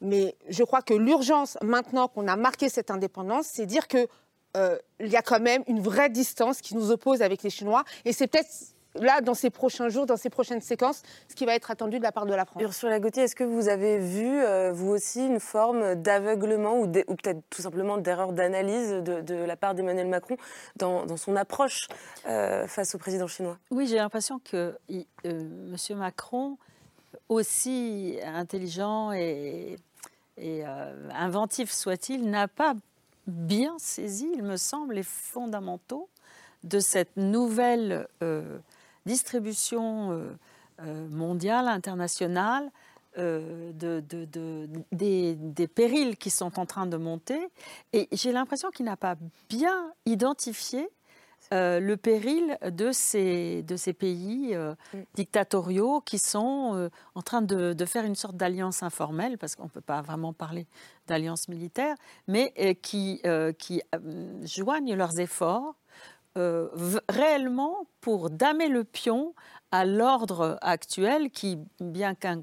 [0.00, 4.06] Mais je crois que l'urgence, maintenant qu'on a marqué cette indépendance, c'est dire qu'il
[4.56, 7.84] euh, y a quand même une vraie distance qui nous oppose avec les Chinois.
[8.04, 8.48] Et c'est peut-être
[8.94, 12.02] là, dans ces prochains jours, dans ces prochaines séquences, ce qui va être attendu de
[12.02, 12.62] la part de la France.
[12.62, 17.14] Ursula Gauthier, est-ce que vous avez vu, euh, vous aussi, une forme d'aveuglement ou, ou
[17.16, 20.36] peut-être tout simplement d'erreur d'analyse de, la part d'Emmanuel Macron
[20.76, 21.88] dans, son approche
[22.26, 23.58] euh, face au président chinois?
[23.70, 24.76] Oui, j'ai l'impression que
[25.24, 25.76] M.
[25.96, 26.56] Macron,
[27.28, 29.76] aussi intelligent et
[30.36, 32.74] et euh, inventif soit-il, n'a pas
[33.26, 36.08] bien saisi, il me semble, les fondamentaux
[36.64, 38.58] de cette nouvelle euh,
[39.06, 40.12] distribution
[40.82, 42.70] euh, mondiale, internationale,
[43.16, 44.04] de,
[44.92, 47.48] des, des, périls qui sont en train de monter.
[47.92, 49.16] Et j'ai l'impression qu'il n'a pas
[49.48, 50.88] bien identifié
[51.52, 54.98] euh, le péril de ces, de ces pays euh, mm.
[55.14, 59.68] dictatoriaux qui sont euh, en train de, faire une sorte d'alliance informelle, parce qu'on ne
[59.68, 60.68] peut pas vraiment parler
[61.08, 61.96] d'alliance militaire,
[62.28, 63.20] mais qui,
[63.58, 63.82] qui
[64.42, 65.74] joignent leurs efforts
[67.08, 69.34] réellement pour damer le pion
[69.72, 72.42] à l'ordre actuel qui, bien qu'un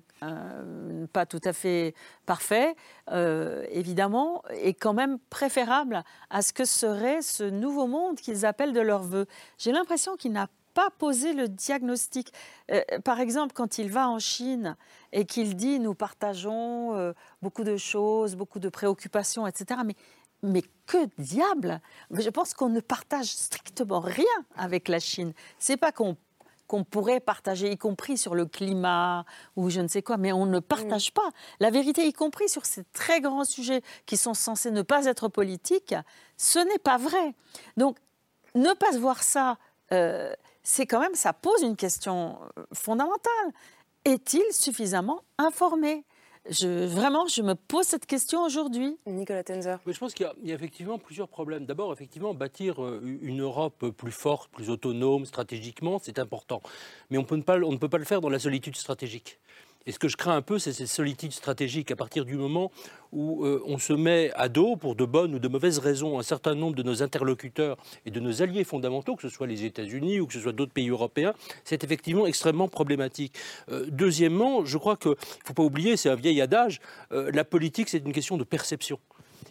[1.08, 1.94] pas tout à fait
[2.26, 2.76] parfait,
[3.12, 8.74] euh, évidemment, est quand même préférable à ce que serait ce nouveau monde qu'ils appellent
[8.74, 9.26] de leur vœu.
[9.58, 12.32] J'ai l'impression qu'il n'a pas posé le diagnostic.
[12.72, 14.76] Euh, par exemple, quand il va en Chine
[15.12, 19.82] et qu'il dit nous partageons euh, beaucoup de choses, beaucoup de préoccupations, etc.
[19.86, 19.96] Mais
[20.44, 21.82] mais que diable?
[22.12, 25.34] Je pense qu'on ne partage strictement rien avec la Chine.
[25.58, 26.16] C'est pas qu'on
[26.68, 29.26] qu'on pourrait partager, y compris sur le climat
[29.56, 31.30] ou je ne sais quoi, mais on ne partage pas.
[31.60, 35.30] La vérité, y compris sur ces très grands sujets qui sont censés ne pas être
[35.30, 35.96] politiques,
[36.36, 37.34] ce n'est pas vrai.
[37.78, 37.98] Donc,
[38.56, 39.58] ne pas voir ça,
[39.92, 43.54] euh, c'est quand même, ça pose une question euh, fondamentale.
[44.06, 46.06] Est-il suffisamment informé?
[46.50, 48.98] Je, vraiment, je me pose cette question aujourd'hui.
[49.06, 49.80] Nicolas Tenzer.
[49.86, 51.66] je pense qu'il y, a effectivement plusieurs problèmes.
[51.66, 56.62] D'abord, effectivement, bâtir euh, une Europe plus forte, plus autonome stratégiquement, c'est important.
[57.10, 59.40] Mais on, peut pas, on ne peut pas le faire dans la solitude stratégique.
[59.88, 62.72] Et ce que je crains un peu, c'est cette solitude stratégique à partir du moment
[63.14, 66.24] où euh, on se met à dos, pour de bonnes ou de mauvaises raisons, un
[66.24, 70.20] certain nombre de nos interlocuteurs et de nos alliés fondamentaux, que ce soit les États-Unis
[70.20, 73.34] ou que ce soit d'autres pays européens, c'est effectivement extrêmement problématique.
[73.72, 76.82] Euh, deuxièmement, je crois qu'il ne faut pas oublier, c'est un vieil adage,
[77.14, 79.00] euh, la politique, c'est une question de perception.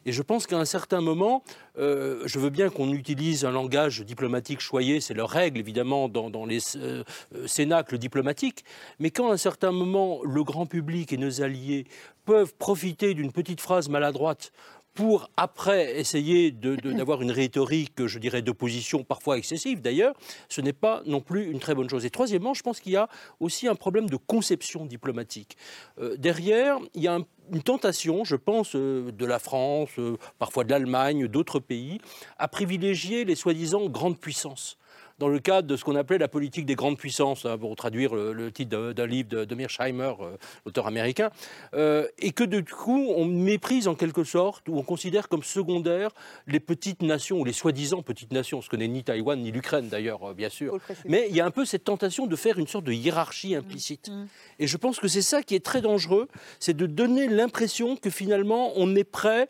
[0.07, 1.43] Et je pense qu'à un certain moment,
[1.79, 6.47] euh, je veux bien qu'on utilise un langage diplomatique choyé, c'est leur règle évidemment dans,
[6.47, 7.03] les euh,
[7.47, 8.65] cénacles diplomatiques,
[9.01, 11.87] mais quand à un certain moment le grand public et nos alliés
[12.25, 14.53] peuvent profiter d'une petite phrase maladroite
[14.97, 20.15] pour après essayer d'avoir une rhétorique, je dirais, d'opposition parfois excessive d'ailleurs,
[20.49, 22.07] ce n'est pas non plus une très bonne chose.
[22.07, 25.59] Et troisièmement, je pense qu'il y a aussi un problème de conception diplomatique.
[26.01, 27.19] Euh, derrière, il y a
[27.53, 32.01] une tentation, je pense, euh, de la France, euh, parfois de l'Allemagne, d'autres pays,
[32.39, 34.79] à privilégier les soi-disant grandes puissances
[35.19, 38.15] dans le cadre de ce qu'on appelait la politique des grandes puissances, hein, pour traduire
[38.15, 41.31] le, titre d'un livre de, de Mearsheimer, euh, l'auteur américain,
[41.75, 46.11] euh, et que du coup on méprise en quelque sorte, ou on considère comme secondaires
[46.47, 49.89] les petites nations, ou les soi-disant petites nations, ce que n'est ni Taïwan ni l'Ukraine
[49.89, 50.79] d'ailleurs, euh, bien sûr.
[51.07, 54.11] Mais il y a un peu cette tentation de faire une sorte de hiérarchie implicite.
[54.11, 54.27] Mm.
[54.59, 56.29] Et je pense que c'est ça qui est très dangereux,
[56.61, 59.49] c'est de donner l'impression que finalement on est prêt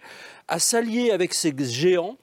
[0.48, 2.16] à s'allier avec ces géants,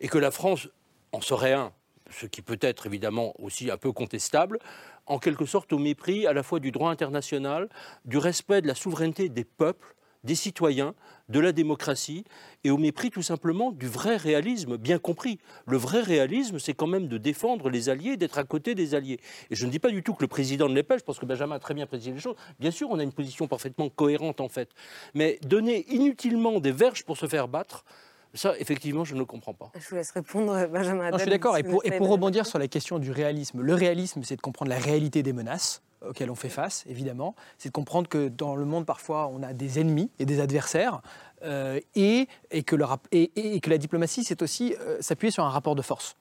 [0.00, 0.68] et que la France
[1.12, 1.72] en serait un,
[2.10, 4.58] ce qui peut être évidemment aussi un peu contestable,
[5.06, 7.68] en quelque sorte au mépris à la fois du droit international,
[8.04, 9.94] du respect de la souveraineté des peuples,
[10.24, 10.94] des citoyens,
[11.28, 12.24] de la démocratie,
[12.64, 15.38] et au mépris tout simplement du vrai réalisme, bien compris.
[15.66, 19.20] Le vrai réalisme, c'est quand même de défendre les alliés, d'être à côté des alliés.
[19.50, 21.18] Et je ne dis pas du tout que le président ne l'est pas, je pense
[21.18, 22.36] que Benjamin a très bien précisé les choses.
[22.58, 24.70] Bien sûr, on a une position parfaitement cohérente en fait.
[25.14, 27.84] Mais donner inutilement des verges pour se faire battre,
[28.34, 29.70] ça, effectivement, je ne le comprends pas.
[29.78, 31.10] Je vous laisse répondre, Benjamin.
[31.12, 31.56] je suis d'accord.
[31.56, 35.22] Et pour, rebondir sur la question du réalisme, le réalisme, c'est de comprendre la réalité
[35.22, 37.34] des menaces auxquelles on fait face, évidemment.
[37.58, 41.00] C'est de comprendre que dans le monde, parfois, on a des ennemis et des adversaires.
[41.44, 42.28] Euh, et,
[42.64, 42.76] que
[43.70, 46.16] la diplomatie, c'est aussi euh, s'appuyer sur un rapport de force.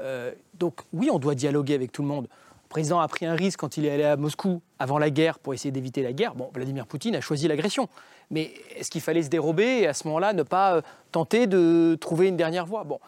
[0.00, 2.28] Euh, donc oui, on doit dialoguer avec tout le monde.
[2.64, 5.38] Le président a pris un risque quand il est allé à Moscou avant la guerre
[5.38, 6.34] pour essayer d'éviter la guerre.
[6.34, 7.88] Bon, Vladimir Poutine a choisi l'agression.
[8.30, 11.96] Mais est-ce qu'il fallait se dérober et à ce moment-là ne pas euh, tenter de
[12.00, 12.84] trouver une dernière voie?
[12.84, 13.00] Bon,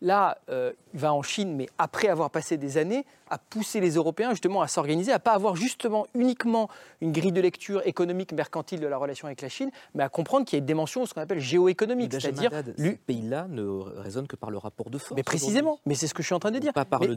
[0.00, 3.94] là, euh, il va en Chine, mais après avoir passé des années à pousser les
[3.94, 6.68] Européens justement à s'organiser, à pas avoir justement uniquement
[7.00, 10.44] une grille de lecture économique mercantile de la relation avec la Chine, mais à comprendre
[10.44, 13.62] qu'il y a une dimension ce qu'on appelle géoéconomique, c'est-à-dire ce pays-là ne
[14.00, 15.16] raisonne que par le rapport de force.
[15.16, 16.72] Mais précisément, mais c'est ce que je suis en train de dire.
[16.72, 17.16] Pas par, le,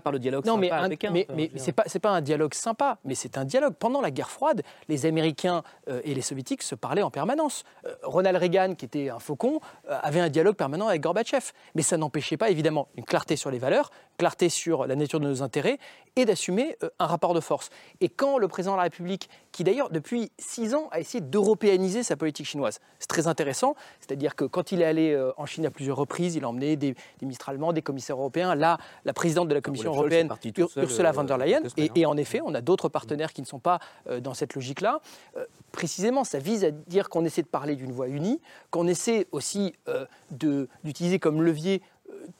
[0.00, 2.98] par le dialogue non, sympa mais, mais, mais, c'est pas c'est pas un dialogue sympa,
[3.04, 3.74] mais c'est un dialogue.
[3.74, 7.64] Pendant la guerre froide, les Américains euh, et les Soviétiques se parlaient en permanence.
[7.86, 11.82] Euh, Ronald Reagan, qui était un faucon, euh, avait un dialogue permanent avec Gorbatchev, mais
[11.82, 15.42] ça n'empêchait pas évidemment une clarté sur les valeurs, clarté sur la nature de nos
[15.42, 15.78] intérêts
[16.16, 17.70] et d'assumer euh, un rapport de force.
[18.00, 22.02] Et quand le président de la République, qui d'ailleurs depuis six ans a essayé d'européaniser
[22.02, 25.66] sa politique chinoise, c'est très intéressant, c'est-à-dire que quand il est allé euh, en Chine
[25.66, 29.48] à plusieurs reprises, il a emmené des, ministres allemands, des commissaires européens, là, la présidente
[29.48, 30.32] de la Commission européenne,
[30.76, 33.58] Ursula von der Leyen, et, et, en effet, on a d'autres partenaires qui ne sont
[33.58, 35.00] pas euh, dans cette logique-là.
[35.72, 39.74] précisément, ça vise à dire qu'on essaie de parler d'une voix unie, qu'on essaie aussi
[40.30, 41.82] d'utiliser comme levier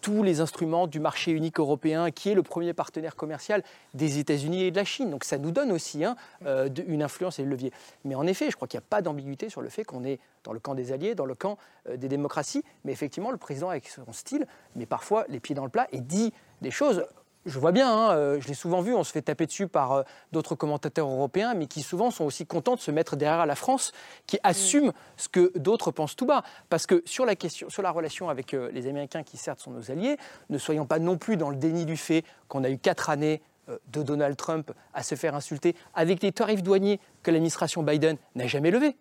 [0.01, 3.63] tous les instruments du marché unique européen, qui est le premier partenaire commercial
[3.95, 5.11] des États-Unis et de la Chine.
[5.11, 6.17] Donc ça nous donne aussi hein,
[6.47, 7.73] euh, une influence et le levier.
[8.05, 10.21] Mais en effet, je crois qu'il n'y a pas d'ambiguïté sur le fait qu'on est
[10.45, 12.65] dans le camp des alliés, dans le camp euh, des démocraties.
[12.85, 16.01] Mais effectivement, le président, avec son style, met parfois les pieds dans le plat et
[16.01, 17.05] dit des choses
[17.47, 19.93] je vois bien, hein, euh, je l'ai souvent vu, on se fait taper dessus par
[19.93, 20.03] euh,
[20.33, 23.93] d'autres commentateurs européens, mais qui souvent sont aussi contents de se mettre derrière la France,
[24.27, 26.43] qui assument ce que d'autres pensent tout bas.
[26.71, 29.71] Parce que sur la, question, sur la relation avec euh, les Américains, qui certes sont
[29.71, 30.17] nos alliés,
[30.49, 33.43] ne soyons pas non plus dans le déni du fait qu'on a eu quatre années
[33.91, 38.47] de Donald Trump à se faire insulter, avec des tarifs douaniers que l'administration Biden n'a
[38.47, 38.97] jamais levés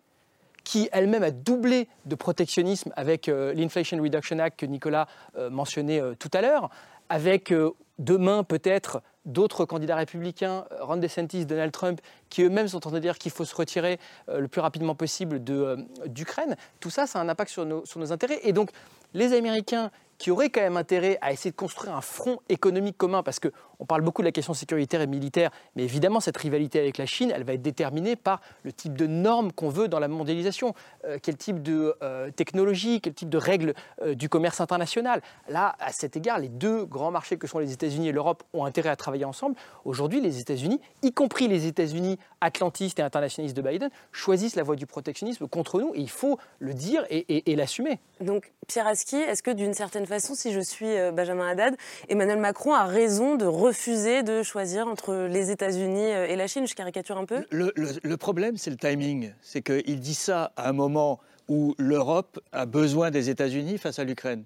[0.64, 5.06] qui elle-même a doublé de protectionnisme avec l'Inflation Reduction Act que Nicolas
[5.50, 6.70] mentionnait tout à l'heure,
[7.08, 7.52] avec
[7.98, 12.92] demain peut-être d'autres candidats républicains, euh, Ron DeSantis, Donald Trump, qui eux-mêmes sont en train
[12.92, 17.06] de dire qu'il faut se retirer euh, le plus rapidement possible euh, d'Ukraine, tout ça,
[17.06, 18.40] ça a un impact sur nos, intérêts.
[18.42, 18.70] Et donc,
[19.14, 23.22] les Américains qui auraient quand même intérêt à essayer de construire un front économique commun,
[23.22, 23.40] parce
[23.84, 27.04] qu'on parle beaucoup de la question sécuritaire et militaire, mais évidemment, cette rivalité avec la
[27.04, 30.74] Chine, elle va être déterminée par le type de normes qu'on veut dans la mondialisation,
[31.04, 35.20] euh, quel type de euh, technologie, quel type de règles euh, du commerce international.
[35.48, 38.64] Là, à cet égard, les deux grands marchés que sont les États-Unis et l'Europe ont
[38.64, 39.54] intérêt à travailler ensemble.
[39.84, 44.76] Aujourd'hui, les États-Unis, y compris les États-Unis atlantistes et internationalistes de Biden, choisissent la voie
[44.76, 47.98] du protectionnisme contre nous, et il faut le dire et, l'assumer.
[48.20, 51.76] Donc, Pierre Aski, est-ce que d'une certaine façon, si je suis Benjamin Haddad,
[52.08, 53.73] Emmanuel Macron a raison de refuser
[54.22, 58.56] de choisir entre les États-Unis euh, et la Chine Je caricature un peu Le, problème,
[58.56, 59.32] c'est le timing.
[59.42, 64.04] C'est qu'il dit ça à un moment où l'Europe a besoin des États-Unis face à
[64.04, 64.44] l'Ukraine.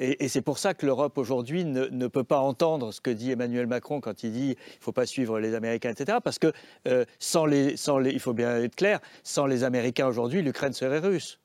[0.00, 3.66] Et, c'est pour ça que l'Europe aujourd'hui ne, peut pas entendre ce que dit Emmanuel
[3.66, 6.18] Macron quand il dit il ne faut pas suivre les Américains, etc.
[6.24, 6.50] Parce que
[6.88, 7.76] euh, sans les,
[8.10, 11.38] il faut bien être clair, sans les Américains aujourd'hui, l'Ukraine serait russe.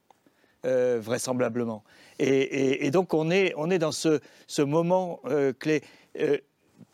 [0.64, 1.84] vraisemblablement.
[2.20, 5.22] Et, donc on est, on est dans ce moment
[5.60, 5.84] clé.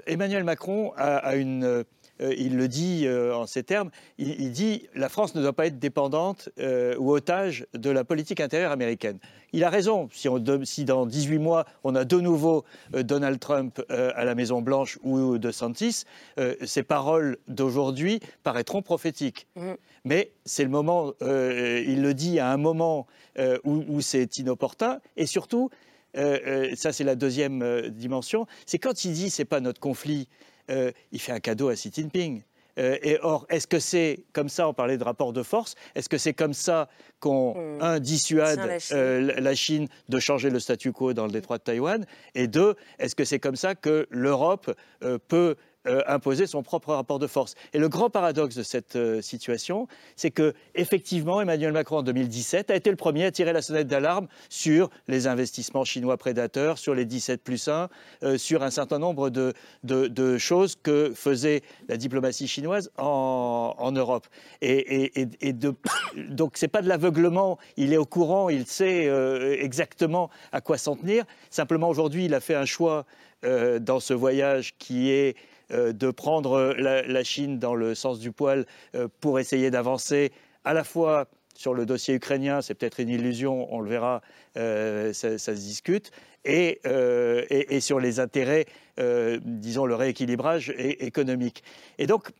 [0.06, 1.86] Emmanuel Macron a une
[2.22, 5.66] euh, il le dit euh, en ces termes, il, dit la France ne doit pas
[5.66, 9.18] être dépendante euh, ou otage de la politique intérieure américaine.
[9.52, 10.30] Il a raison, si,
[10.64, 15.52] si dans 18 mois on a de nouveau Donald Trump à la Maison-Blanche ou de
[15.52, 16.06] Santis,
[16.64, 19.46] ces paroles d'aujourd'hui paraîtront prophétiques.
[19.56, 19.74] Mmh.
[20.06, 23.06] Mais c'est le moment, il le dit à un moment
[23.64, 25.70] où, où c'est inopportun, et surtout,
[26.16, 30.28] ça c'est la deuxième dimension, c'est quand il dit c'est pas notre conflit,
[30.70, 32.43] euh, il fait un cadeau à Xi Jinping.
[32.80, 36.09] Euh, et or, est-ce que c'est comme ça, on parlait de rapport de force, est-ce
[36.09, 36.89] que c'est comme ça
[37.20, 37.82] qu'on, hmm.
[37.82, 39.88] un, dissuade euh, la Chine.
[40.09, 42.05] de changer le statu quo dans le détroit de Taïwan?
[42.34, 44.74] Et deux, est-ce que c'est comme ça que l'Europe
[45.28, 45.55] peut
[45.86, 47.56] euh, imposer son propre rapport de force.
[47.74, 52.72] Et le grand paradoxe de cette euh, situation, c'est que effectivement, Emmanuel Macron en 2017
[52.72, 56.96] a été le premier à tirer la sonnette d'alarme sur les investissements chinois prédateurs, sur
[56.96, 57.90] les 17 plus 1,
[58.24, 59.54] euh, sur un certain nombre de,
[60.38, 64.28] choses que faisait la diplomatie chinoise en, Europe.
[64.62, 65.76] Et, et, et de,
[66.30, 69.08] donc c'est pas de l'aveuglement, il est au courant, il sait
[69.60, 71.26] exactement à quoi s'en tenir.
[71.50, 73.06] Simplement aujourd'hui, il a fait un choix
[73.44, 75.36] dans ce voyage qui est
[75.70, 80.32] de prendre la, Chine dans le sens du poil euh, pour essayer d'avancer
[80.66, 84.22] à la fois sur le dossier ukrainien, c'est peut-être une illusion, on le verra,
[84.57, 86.11] euh, ça, se discute,
[86.45, 86.80] et,
[87.80, 88.66] sur les intérêts,
[88.97, 91.64] disons, le rééquilibrage économique.
[91.99, 92.32] Et donc,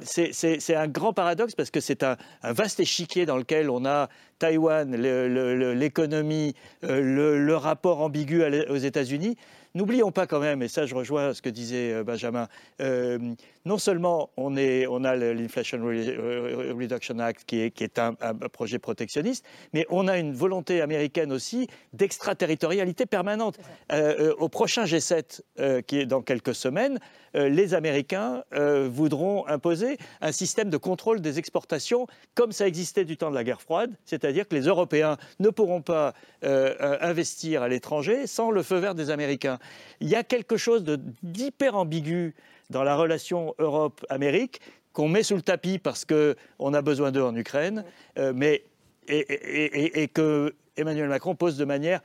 [0.00, 4.08] c'est un grand paradoxe parce que c'est un, vaste échiquier dans lequel on a
[4.38, 9.36] Taïwan, l'économie, le, rapport ambigu aux États-Unis.
[9.74, 12.46] N'oublions pas quand même, et ça je rejoins ce que disait euh, Benjamin,
[12.82, 13.18] euh,
[13.64, 18.14] non seulement on, est, on a l'Inflation Reduction Act qui est, qui est un,
[18.52, 23.58] projet protectionniste, mais on a une volonté américaine aussi d'extraterritorialité permanente.
[23.92, 26.98] Euh, au prochain G7, qui est dans quelques semaines,
[27.34, 28.44] les Américains
[28.88, 33.44] voudront imposer un système de contrôle des exportations comme ça existait du temps de la
[33.44, 38.78] guerre froide, c'est-à-dire que les Européens ne pourront pas investir à l'étranger sans le feu
[38.78, 39.58] vert des Américains.
[40.00, 40.84] Il y a quelque chose
[41.22, 42.34] d'hyper ambigu
[42.70, 44.60] dans la relation Europe-Amérique
[44.92, 47.84] qu'on met sous le tapis parce qu'on a besoin d'eux en Ukraine,
[48.18, 48.64] euh, mais,
[49.08, 52.00] et, et, que Emmanuel Macron pose de manière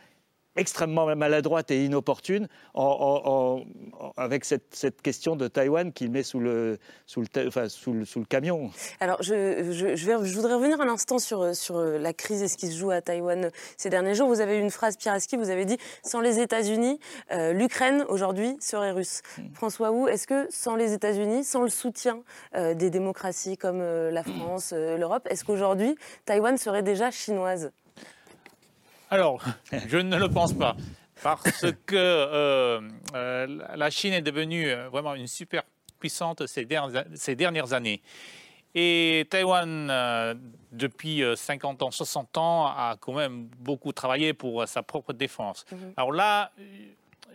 [0.57, 2.47] extrêmement maladroite et inopportune
[4.17, 8.71] avec cette, question de Taïwan qu'il met sous le, sous, le, sous, le, camion.
[8.99, 12.57] Alors, je, je, vais, je, voudrais revenir un instant sur, sur la crise et ce
[12.57, 14.27] qui se joue à Taïwan ces derniers jours.
[14.27, 16.99] Vous avez eu une phrase, Pierre Aski, vous avez dit «Sans les États-Unis,
[17.31, 19.53] euh, l'Ukraine, aujourd'hui, serait russe hmm.
[19.53, 22.21] François Wu, est-ce que sans les États-Unis, sans le soutien
[22.55, 25.95] euh, des démocraties comme euh, la France, l'Europe, est-ce qu'aujourd'hui,
[26.25, 27.71] Taïwan serait déjà chinoise?
[29.09, 29.43] Alors,
[29.87, 30.75] je ne le pense pas.
[31.23, 32.81] Parce que euh,
[33.15, 35.63] euh, la Chine est devenue euh, vraiment une super
[35.99, 38.01] puissante ces dernières, années.
[38.75, 40.37] Et Taïwan,
[40.71, 45.65] depuis 50 ans, 60 ans, a quand même beaucoup travaillé pour sa propre défense.
[45.71, 45.93] Mhm.
[45.97, 46.51] Alors là,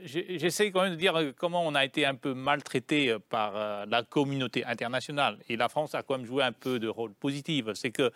[0.05, 4.65] j'essaie quand même de dire comment on a été un peu maltraité par la communauté
[4.65, 5.39] internationale.
[5.49, 7.65] Et la France a quand même joué un peu de rôle positif.
[7.75, 8.13] C'est que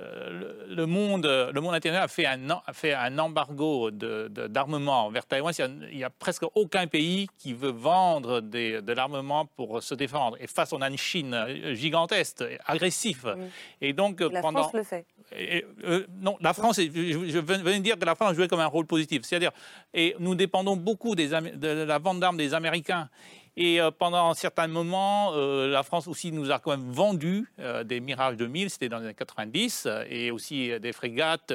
[0.00, 5.14] euh, le, monde, le monde intérieur a fait un, a fait un embargo d'armement de,
[5.14, 5.52] vers Taïwan.
[5.90, 10.36] Il n'y a, presque aucun pays qui veut vendre de l'armement pour se défendre.
[10.40, 11.36] Et face, on a une Chine
[11.72, 13.36] gigantesque, agressive.
[13.80, 15.06] Et donc, la pendant, France le fait.
[15.32, 18.66] Euh, non, la France, je, je venais de dire que la France jouait comme un
[18.66, 19.22] rôle positif.
[19.24, 19.52] C'est-à-dire,
[19.94, 23.08] et nous dépendons beaucoup des, de la vente d'armes des Américains.
[23.56, 27.50] Et euh, pendant un certain moment, euh, la France aussi nous a quand même vendu
[27.58, 31.52] euh, des Mirage 2000, c'était dans les années 90, et aussi des frégates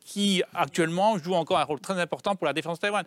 [0.00, 3.04] qui actuellement jouent encore un rôle très important pour la défense de Taïwan.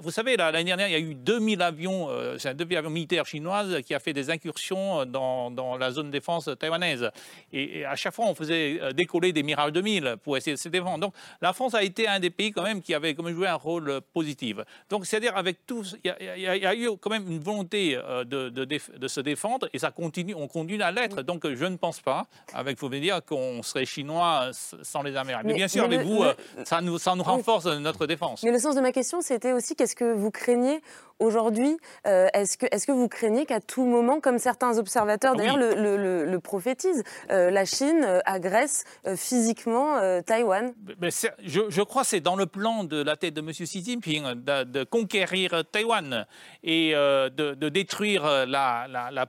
[0.00, 2.08] vous savez, l'année dernière, il y a eu 2000 avions,
[2.38, 6.48] c'est un 2000 avions militaires chinoises qui a fait des incursions dans, la zone défense
[6.58, 7.10] taïwanaise.
[7.52, 10.98] Et, à chaque fois, on faisait décoller des Mirage 2000 pour essayer de se défendre.
[10.98, 13.48] Donc la France a été un des pays quand même qui avait quand même joué
[13.48, 14.58] un rôle positif.
[14.88, 18.48] Donc c'est-à-dire avec tout, il y, y, a eu quand même une volonté euh, de,
[18.48, 21.22] de, se défendre et ça continue, on continue à l'être.
[21.22, 25.46] Donc je ne pense pas, avec vous dire, qu'on serait chinois sans les Américains.
[25.46, 26.34] Mais, bien sûr, avec vous, euh,
[26.64, 28.42] ça, nous, ça nous renforce notre défense.
[28.42, 30.80] Mais le sens de ma question, c'était aussi qu'est-ce que vous craignez
[31.18, 35.38] Aujourd'hui, euh, est-ce que, est que vous craignez qu'à tout moment, comme certains observateurs ah
[35.38, 38.84] d'ailleurs le, le, prophétisent, euh, la Chine euh, agresse
[39.16, 40.74] physiquement Taïwan?
[41.00, 41.08] Mais
[41.42, 43.50] je, je, crois que c'est dans le plan de la tête de M.
[43.50, 46.26] Xi Jinping de, de conquérir Taïwan
[46.62, 49.26] et de, de, détruire la, la, la,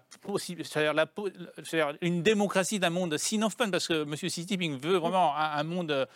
[2.01, 4.15] une démocratie d'un monde sinophone, parce que M.
[4.15, 6.07] Xi Jinping veut vraiment un, monde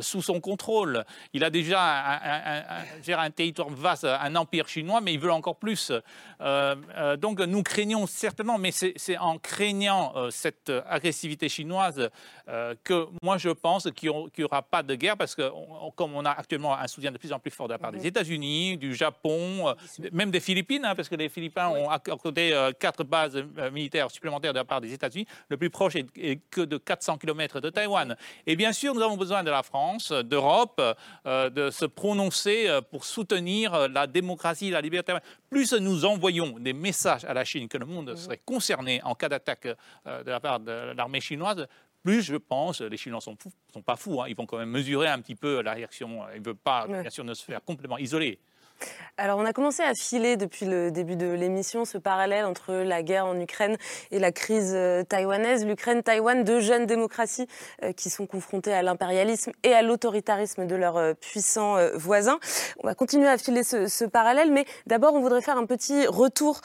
[0.00, 1.04] sous son contrôle.
[1.32, 5.92] Il a déjà un, un, territoire vaste, un empire chinois, mais il veut encore plus.
[7.18, 12.10] donc nous craignons certainement, mais c'est en craignant cette agressivité chinoise
[12.84, 15.50] que moi je pense qu'il n'y aura pas de guerre, parce que
[15.96, 18.06] comme on a actuellement un soutien de plus en plus fort de la part des
[18.06, 19.74] États-Unis, du Japon, euh,
[20.12, 24.10] même des Philippines, hein, parce que les Philippins ont accordé euh, quatre bases euh, militaires
[24.10, 25.26] supplémentaires de la part des États-Unis.
[25.48, 28.16] Le plus proche est, que de 400 km de Taïwan.
[28.46, 30.80] Et bien sûr, nous avons besoin de la France, d'Europe,
[31.24, 35.14] de se prononcer pour soutenir la démocratie, la liberté.
[35.50, 39.28] Plus nous envoyons des messages à la Chine que le monde serait concerné en cas
[39.28, 41.66] d'attaque de la part de l'armée chinoise,
[42.04, 44.26] plus, je pense, les Chinois sont, fous, sont pas fous, hein.
[44.28, 46.20] ils vont quand même mesurer un petit peu la réaction.
[46.34, 48.38] Ils ne veulent pas, bien sûr, ne se faire complètement isoler.
[49.16, 53.04] Alors, on a commencé à filer depuis le début de l'émission ce parallèle entre la
[53.04, 53.76] guerre en Ukraine
[54.10, 55.64] et la crise euh, taïwanaise.
[55.64, 57.46] L'Ukraine, Taïwan, deux jeunes démocraties
[57.84, 62.40] euh, qui sont confrontées à l'impérialisme et à l'autoritarisme de leurs euh, puissants voisins.
[62.82, 66.60] On va continuer à filer ce, parallèle, mais d'abord, on voudrait faire un petit retour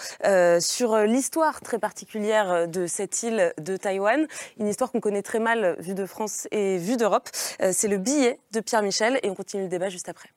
[0.59, 4.27] sur l'histoire très particulière de cette île de Taïwan.
[4.59, 7.29] Une histoire qu'on connaît très mal vue de France et vue d'Europe.
[7.71, 10.29] C'est le billet de Pierre Michel et on continue le débat juste après.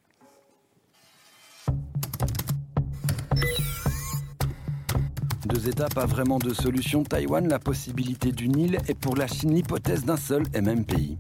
[5.46, 7.02] Deux États, pas vraiment de solution.
[7.04, 11.18] Taïwan, la possibilité d'une île, et pour la Chine, l'hypothèse d'un seul et même pays.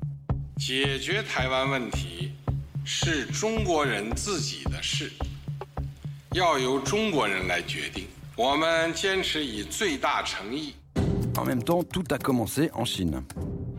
[11.36, 13.22] En même temps, tout a commencé en Chine.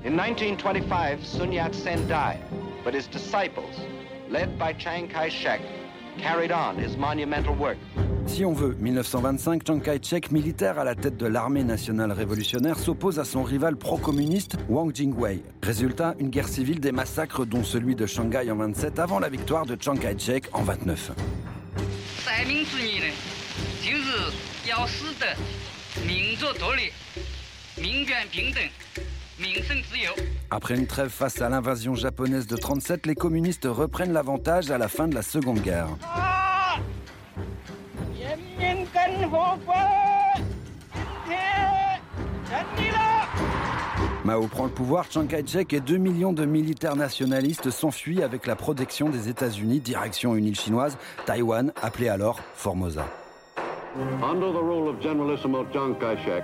[0.06, 2.40] In 1925, Sun Yat-sen died,
[2.84, 3.64] but his disciples,
[4.30, 5.62] led by Chiang Kai-shek,
[6.22, 7.78] carried on his monumental work.
[8.26, 13.20] Si on veut, 1925, Chiang Kai-shek, militaire à la tête de l'armée nationale révolutionnaire, s'oppose
[13.20, 15.44] à son rival pro-communiste Wang Jingwei.
[15.62, 19.66] Résultat, une guerre civile des massacres dont celui de Shanghai en 27 avant la victoire
[19.66, 21.12] de Chiang Kai-shek en 29.
[30.50, 34.88] Après une trêve face à l'invasion japonaise de 37, les communistes reprennent l'avantage à la
[34.88, 35.88] fin de la Seconde Guerre.
[44.24, 48.56] Mao prend le pouvoir, Chiang Kai-shek et 2 millions de militaires nationalistes s'enfuient avec la
[48.56, 53.06] protection des États-Unis, direction une île chinoise, Taïwan, appelée alors Formosa.
[54.24, 56.44] Under the rule of Generalissimo Chiang Kai-shek,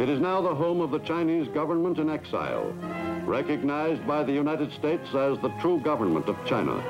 [0.00, 2.72] it is now the home of the Chinese government in exile,
[3.26, 6.82] recognized by the United States as the true government of China.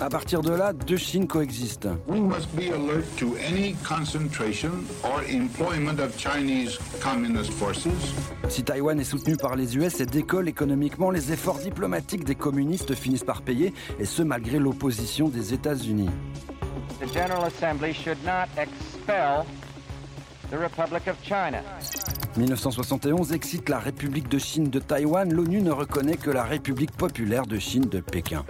[0.00, 1.88] À partir de là, deux Chines coexistent.
[2.08, 7.86] We must be alert to any concentration or employment of Chinese communist forces.
[8.48, 12.94] Si Taïwan est soutenu par les US et décolle économiquement, les efforts diplomatiques des communistes
[12.94, 16.10] finissent par payer, et ce malgré l'opposition des États-Unis.
[17.00, 19.44] The General Assembly should not expel
[20.54, 21.62] the Republic of China.
[22.36, 27.46] 1971 excite la République de Chine de Taïwan, l'ONU ne reconnaît que la République populaire
[27.46, 28.44] de Chine de Pékin.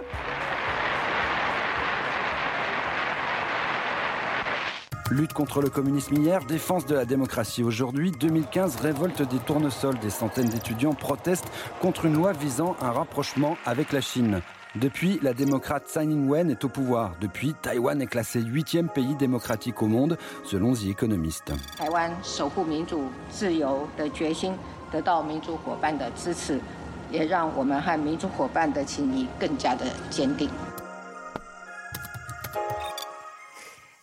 [5.11, 8.11] Lutte contre le communisme hier, défense de la démocratie aujourd'hui.
[8.11, 9.99] 2015, révolte des tournesols.
[9.99, 14.41] Des centaines d'étudiants protestent contre une loi visant un rapprochement avec la Chine.
[14.81, 17.15] Depuis, la démocrate Tsai Ing-wen est au pouvoir.
[17.21, 21.53] Depuis, Taïwan est classé huitième pays démocratique au monde, selon The Economist.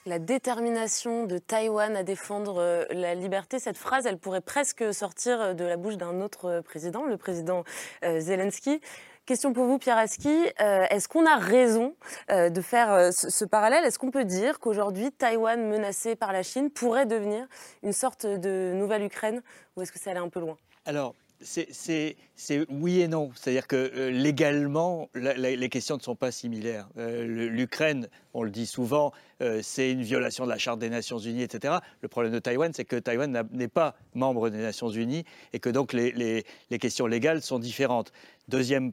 [0.04, 3.58] la détermination de Taïwan à défendre euh, la liberté.
[3.58, 7.16] Cette phrase, elle pourrait presque sortir euh, de la bouche d'un autre euh, président, le
[7.16, 7.64] président
[8.02, 8.80] Zelensky.
[9.24, 10.46] Question pour vous, Pierre Aski.
[10.58, 11.94] Est-ce qu'on a raison
[12.28, 13.84] de faire ce, parallèle?
[13.84, 17.46] Est-ce qu'on peut dire qu'aujourd'hui, Taïwan menacé par la Chine pourrait devenir
[17.84, 19.40] une sorte de nouvelle Ukraine
[19.76, 20.56] Ou est-ce que ça allait un peu loin?
[21.42, 22.16] C'est
[22.70, 23.30] oui et non.
[23.34, 26.88] C'est-à-dire que euh, légalement, les questions ne sont pas similaires.
[26.98, 31.18] Euh, L'Ukraine, on le dit souvent, euh, c'est une violation de la Charte des Nations
[31.18, 31.74] Unies, etc.
[32.00, 35.70] Le problème de Taïwan, c'est que Taïwan n'est pas membre des Nations Unies et que
[35.70, 36.44] donc les,
[36.80, 38.12] questions légales sont différentes.
[38.48, 38.92] Deuxième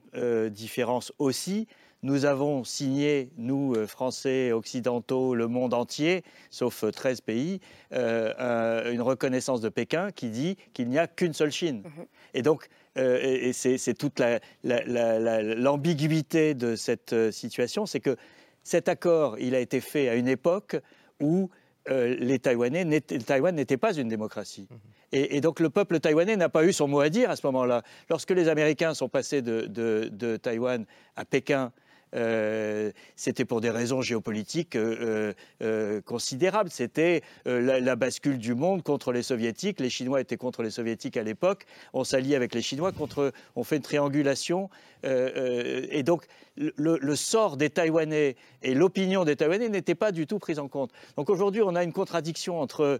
[0.51, 1.67] différence aussi,
[2.01, 7.59] nous avons signé, nous, Français, Occidentaux, le monde entier, sauf 13 euh, pays,
[7.91, 11.83] une reconnaissance de Pékin qui dit qu'il n'y a qu'une seule Chine.
[11.83, 12.05] Mhm.
[12.33, 14.21] Et donc, et c'est toute
[14.63, 18.17] l'ambiguïté de cette situation, c'est que
[18.63, 20.75] cet accord, il a été fait à une époque
[21.19, 21.49] où
[21.87, 24.67] les Taïwanais Taïwan n'était pas une démocratie.
[24.69, 24.77] Mhm.
[25.11, 27.81] Et, donc le peuple taïwanais n'a pas eu son mot à dire à ce moment-là.
[28.09, 31.71] Lorsque les Américains sont passés de, de Taïwan à Pékin
[32.15, 36.69] euh, c'était pour des raisons géopolitiques euh, euh, considérables.
[36.69, 39.79] C'était la, bascule du monde contre les soviétiques.
[39.79, 41.65] Les Chinois étaient contre les soviétiques à l'époque.
[41.93, 43.31] On s'allie avec les Chinois contre.
[43.55, 44.69] On fait une triangulation.
[45.03, 46.25] et donc
[46.57, 50.91] le, sort des Taïwanais et l'opinion des Taïwanais n'étaient pas du tout pris en compte.
[51.17, 52.99] Donc aujourd'hui, on a une contradiction entre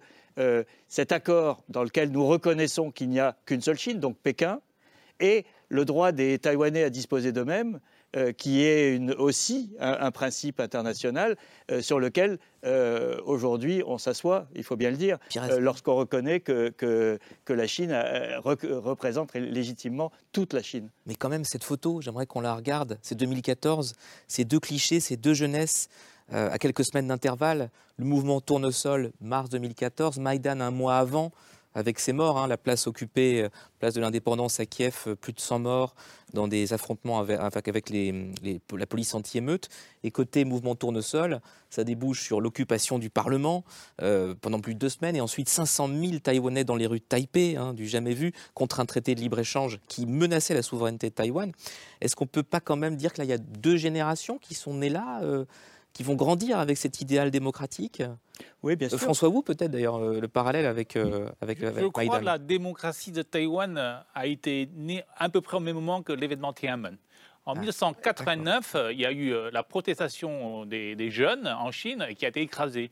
[0.88, 4.60] cet accord dans lequel nous reconnaissons qu'il n'y a qu'une seule Chine, donc Pékin,
[5.20, 7.80] et le droit des Taïwanais à disposer d'eux-mêmes.
[8.18, 11.38] Euh, qui est aussi un, principe international
[11.70, 15.20] euh, sur lequel euh, aujourd'hui on s'assoit, il faut bien le dire,
[15.60, 17.20] lorsqu'on reconnaît que, que,
[17.54, 17.96] la Chine
[18.44, 20.90] représente légitimement toute la Chine.
[21.06, 23.94] Mais quand même, cette photo, j'aimerais qu'on la regarde, c'est 2014,
[24.28, 25.88] ces deux clichés, ces deux jeunesses.
[26.32, 31.32] à quelques semaines d'intervalle, le mouvement Tournesol, mars 2014, Maïdan un mois avant,
[31.80, 33.50] avec ses morts, hein, la place occupée, euh,
[33.80, 35.96] place de l'indépendance à Kiev, euh, plus de 100 morts
[36.34, 39.70] dans des affrontements avec, la police anti-émeute.
[40.04, 43.64] Et côté mouvement Tournesol, ça débouche sur l'occupation du Parlement
[44.02, 47.06] euh, pendant plus de deux semaines et ensuite 500 000 Taïwanais dans les rues de
[47.06, 51.16] Taipei, hein, du jamais vu, contre un traité de libre-échange qui menaçait la souveraineté de
[51.16, 51.52] Taïwan.
[52.02, 54.74] Est-ce qu'on ne peut pas quand même dire qu'il y a deux générations qui sont
[54.74, 55.22] nées là
[55.94, 58.04] qui vont grandir avec cet idéal démocratique
[58.64, 59.00] oui, bien euh, sûr.
[59.00, 63.12] François Wu, peut-être d'ailleurs, euh, le parallèle avec, euh, avec, Je crois que la démocratie
[63.12, 66.98] de Taïwan a été née à peu près au même moment que l'événement Tiananmen.
[67.46, 72.30] En 1989, ah, il y a eu la protestation des, jeunes en Chine qui a
[72.30, 72.92] été écrasée.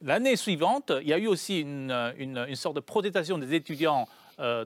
[0.00, 4.08] L'année suivante, il y a eu aussi une, une, sorte de protestation des étudiants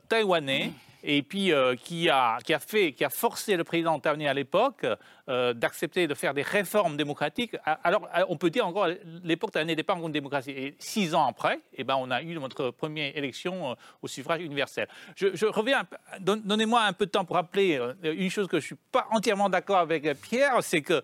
[0.08, 0.72] taïwanais
[1.04, 4.34] et puis euh, qui, a, qui, a fait, qui a forcé le président taïwanais à
[4.34, 4.86] l'époque
[5.28, 7.56] euh, d'accepter de faire des réformes démocratiques.
[7.84, 8.88] Alors, euh, on peut dire encore,
[9.22, 10.50] l'époque taïwanaise n'était pas encore une démocratie.
[10.50, 14.88] Et six ans après, eh ben, on a eu notre première élection au suffrage universel.
[15.14, 15.84] Je, reviens,
[16.20, 19.50] donnez-moi un peu de temps pour rappeler une chose que je ne suis pas entièrement
[19.50, 21.02] d'accord avec Pierre, c'est que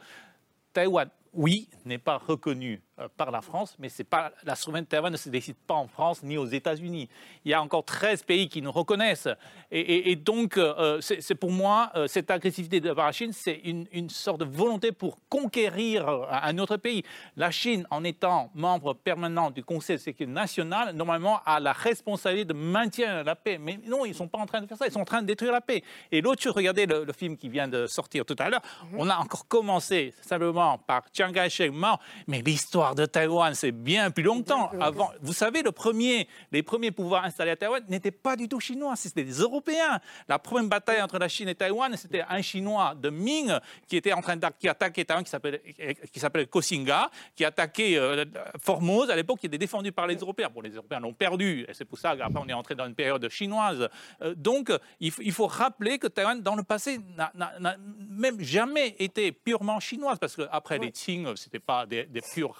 [0.72, 2.80] Taïwan, oui, n'est pas reconnu euh,
[3.16, 5.86] par la France, mais c'est pas la souveraineté de Taïwan ne se décide pas en
[5.86, 7.08] France ni aux États-Unis.
[7.44, 9.28] Il y a encore 13 pays qui nous reconnaissent.
[9.70, 14.40] Et, donc, euh, c'est pour moi, euh, cette agressivité de la Chine, c'est une, sorte
[14.40, 17.04] de volonté pour conquérir un autre pays.
[17.36, 22.52] La Chine, en étant membre permanent du Conseil de sécurité nationale, normalement a la responsabilité
[22.52, 23.58] de maintenir la paix.
[23.58, 25.22] Mais non, ils ne sont pas en train de faire ça, ils sont en train
[25.22, 25.82] de détruire la paix.
[26.10, 29.00] Et l'autre chose, regardez le, film qui vient de sortir tout à l'heure, mhm.
[29.00, 34.10] on a encore commencé simplement par Chiang Kai-shek mort, mais l'histoire de Taïwan, c'est bien
[34.10, 34.70] plus longtemps.
[34.80, 38.60] Avant, vous savez, le premier, les premiers pouvoirs installés à Taïwan n'étaient pas du tout
[38.60, 40.00] chinois, c'était des Européens.
[40.28, 43.52] La première bataille entre la Chine et Taïwan, c'était un Chinois de Ming
[43.88, 48.24] qui était en train d'attaquer Taïwan, qui s'appelait Kosinga, qui attaquait euh,
[48.60, 50.48] Formose à l'époque, qui était défendu par les Européens.
[50.52, 52.94] Bon, les Européens l'ont perdu, et c'est pour ça qu'après on est entré dans une
[52.94, 53.88] période chinoise.
[54.22, 57.76] Euh, donc, il, il, faut rappeler que Taïwan, dans le passé, n'a
[58.08, 62.56] même jamais été purement chinoise, parce qu'après les Qing, c'était pas des, des purs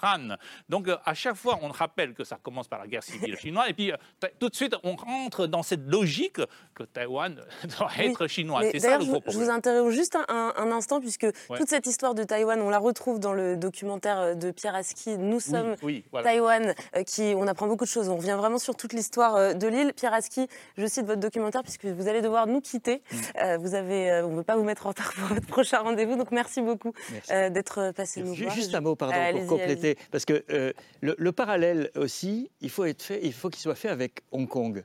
[0.69, 3.69] Donc euh, à chaque fois, on rappelle que ça commence par la guerre civile chinoise,
[3.69, 3.97] et puis euh,
[4.39, 6.41] tout de suite, on rentre dans cette logique
[6.75, 7.41] que Taïwan
[7.79, 8.63] doit être chinois.
[8.71, 9.33] C'est ça le gros problème.
[9.33, 13.19] Je vous interromps juste un, instant, puisque toute cette histoire de Taïwan, on la retrouve
[13.19, 15.75] dans le documentaire euh, de Pierre Aski, Nous sommes
[16.23, 16.75] Taïwan,
[17.07, 18.09] qui, on apprend beaucoup de choses.
[18.09, 19.93] On revient vraiment sur toute l'histoire de l'île.
[19.95, 20.47] Pierre Aski,
[20.77, 23.03] je cite votre documentaire, puisque vous allez devoir nous quitter.
[23.13, 23.57] Mm.
[23.57, 26.31] vous avez, on ne veut pas vous mettre en retard pour votre prochain rendez-vous, donc
[26.31, 26.93] merci beaucoup
[27.29, 28.55] d'être passé nous voir.
[28.55, 29.97] Juste un mot, pardon, pour compléter.
[30.11, 33.89] Parce que euh, le, parallèle aussi, il faut être fait, il faut qu'il soit fait
[33.89, 34.85] avec Hong Kong.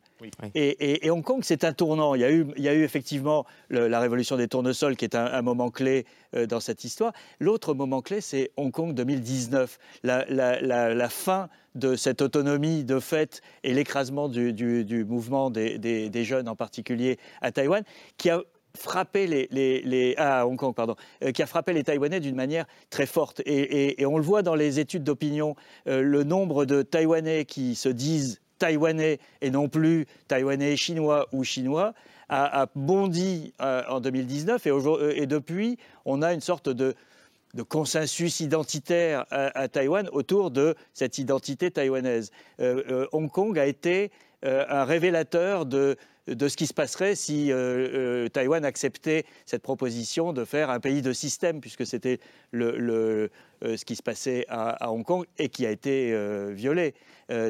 [0.53, 2.15] Et, Hong Kong, c'est un tournant.
[2.15, 5.15] Il y a eu, il y a eu effectivement la révolution des tournesols, qui est
[5.15, 6.05] un, moment clé
[6.35, 7.13] euh, dans cette histoire.
[7.39, 13.41] L'autre moment clé, c'est Hong Kong 2019, la, la, fin de cette autonomie de fait
[13.63, 17.83] et l'écrasement du, du, mouvement des, des, des, jeunes en particulier à Taïwan,
[18.17, 18.41] qui a
[18.75, 22.65] frappé les, les, ah, Hong Kong, pardon, euh, qui a frappé les Taïwanais d'une manière
[22.89, 23.41] très forte.
[23.45, 25.55] Et, on le voit dans les études d'opinion,
[25.87, 31.43] euh, le nombre de Taïwanais qui se disent taïwanais et non plus taïwanais chinois ou
[31.43, 31.93] chinois
[32.29, 34.71] a, bondi euh, en 2019 et,
[35.21, 36.95] et, depuis on a une sorte de,
[37.53, 42.31] de consensus identitaire à, Taïwan autour de cette identité taïwanaise.
[43.11, 44.11] Hong Kong a été
[44.41, 45.97] un révélateur de,
[46.27, 47.55] de ce qui se passerait si euh,
[48.25, 52.19] euh, Taïwan acceptait cette proposition de faire un pays de système, puisque c'était
[52.55, 53.27] euh,
[53.61, 56.15] ce qui se passait à, Hong Kong et qui a été
[56.53, 56.93] violé.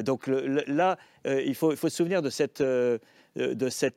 [0.02, 2.62] donc là, il faut, se souvenir de cette,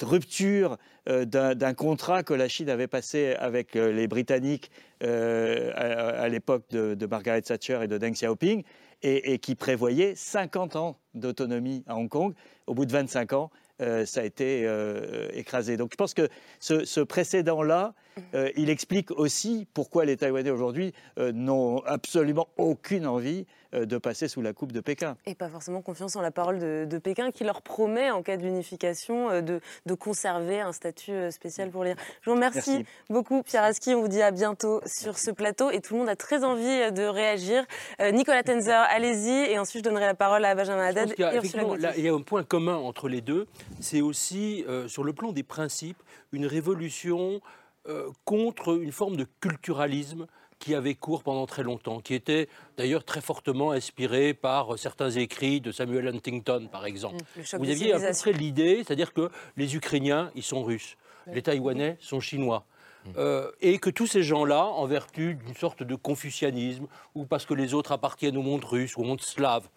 [0.03, 4.71] rupture d'un contrat que la Chine avait passé avec les Britanniques
[5.01, 8.63] à, l'époque de, Margaret Thatcher et de Deng Xiaoping
[9.01, 12.33] et, qui prévoyait 50 ans d'autonomie à Hong Kong.
[12.67, 13.51] Au bout de 25 ans,
[13.81, 15.77] euh, ça a été euh, écrasé.
[15.77, 16.27] Donc je pense que
[16.59, 17.93] ce, précédent-là,
[18.33, 24.41] euh, il explique aussi pourquoi les Taïwanais aujourd'hui n'ont absolument aucune envie de passer sous
[24.41, 25.15] la coupe de Pékin.
[25.25, 29.41] Et pas forcément confiance en la parole de, Pékin qui leur promet, en cas d'unification,
[29.41, 29.61] de,
[29.99, 31.97] conserver un statut spécial pour l'Iran.
[32.21, 33.93] Je vous remercie beaucoup, Pierre Aski.
[33.93, 35.71] On vous dit à bientôt sur ce plateau.
[35.71, 37.65] Et tout le monde a très envie de réagir.
[38.11, 39.51] Nicolas Tenzer, allez-y.
[39.51, 41.13] Et ensuite, je donnerai la parole à Benjamin Haddad.
[41.17, 43.47] Il y, il y a un point commun entre les deux
[43.79, 46.01] c'est aussi, euh, sur le plan des principes,
[46.31, 47.41] une révolution
[47.87, 50.27] euh, contre une forme de culturalisme
[50.59, 55.61] qui avait cours pendant très longtemps, qui était d'ailleurs très fortement inspiré par certains écrits
[55.61, 57.23] de Samuel Huntington, par exemple.
[57.37, 60.97] Mmh, Vous aviez à peu près l'idée, c'est-à-dire que les Ukrainiens, ils sont russes,
[61.27, 62.65] les Taïwanais sont chinois.
[63.05, 63.09] Mmh.
[63.17, 67.53] Euh, et que tous ces gens-là, en vertu d'une sorte de confucianisme, ou parce que
[67.53, 69.69] les autres appartiennent au monde russe ou au monde slave.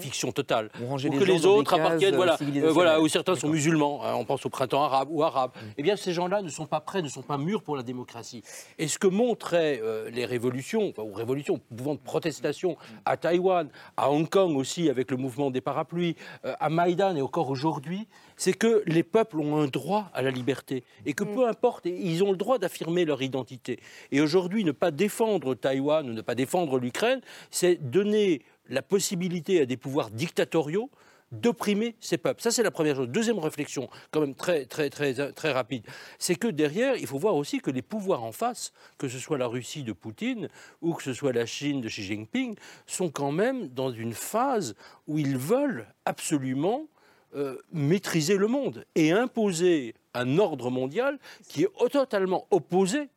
[0.00, 0.70] Fiction totale.
[0.80, 4.44] Ou que les autres appartiennent, voilà, euh, voilà, où certains sont musulmans, hein, on pense
[4.44, 5.52] au printemps arabe ou arabe.
[5.54, 5.72] Mhm.
[5.78, 8.42] Eh bien, ces gens-là ne sont pas prêts, ne sont pas mûrs pour la démocratie.
[8.78, 14.10] Et ce que montraient euh, les révolutions, ou révolutions, mouvements de protestation à Taïwan, à
[14.10, 18.52] Hong Kong aussi, avec le mouvement des parapluies, euh, à Maïdan et encore aujourd'hui, c'est
[18.52, 21.34] que les peuples ont un droit à la liberté et que mhm.
[21.34, 23.78] peu importe, ils ont le droit d'affirmer leur identité.
[24.10, 27.20] Et aujourd'hui, ne pas défendre Taïwan ou ne pas défendre l'Ukraine,
[27.50, 30.90] c'est donner la possibilité à des pouvoirs dictatoriaux
[31.32, 32.40] d'opprimer ces peuples.
[32.40, 33.08] Ça, c'est la première chose.
[33.08, 35.84] Deuxième réflexion, quand même très, très, très, très rapide,
[36.18, 39.38] c'est que derrière, il faut voir aussi que les pouvoirs en face, que ce soit
[39.38, 40.48] la Russie de Poutine
[40.80, 42.56] ou que ce soit la Chine de Xi Jinping,
[42.86, 44.74] sont quand même dans une phase
[45.06, 46.86] où ils veulent absolument
[47.34, 53.10] euh, maîtriser le monde et imposer un ordre mondial qui est totalement opposé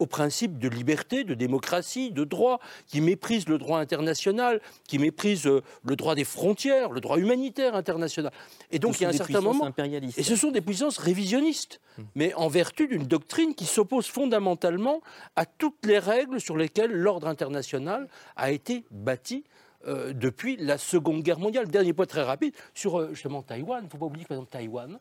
[0.00, 5.46] au principe de liberté, de démocratie, de droit, qui méprise le droit international, qui méprise
[5.46, 8.32] euh, le droit des frontières, le droit humanitaire international.
[8.72, 9.70] Et donc il y a un certain moment,
[10.16, 12.06] et ce sont des puissances révisionnistes, hum.
[12.14, 15.02] mais en vertu d'une doctrine qui s'oppose fondamentalement
[15.36, 19.44] à toutes les règles sur lesquelles l'ordre international a été bâti.
[19.86, 21.66] Euh, depuis la Seconde Guerre mondiale.
[21.66, 23.80] Dernier point très rapide sur euh, justement Taïwan.
[23.80, 24.98] Il ne faut pas oublier que par exemple Taïwan,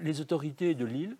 [0.00, 1.16] les autorités de l'île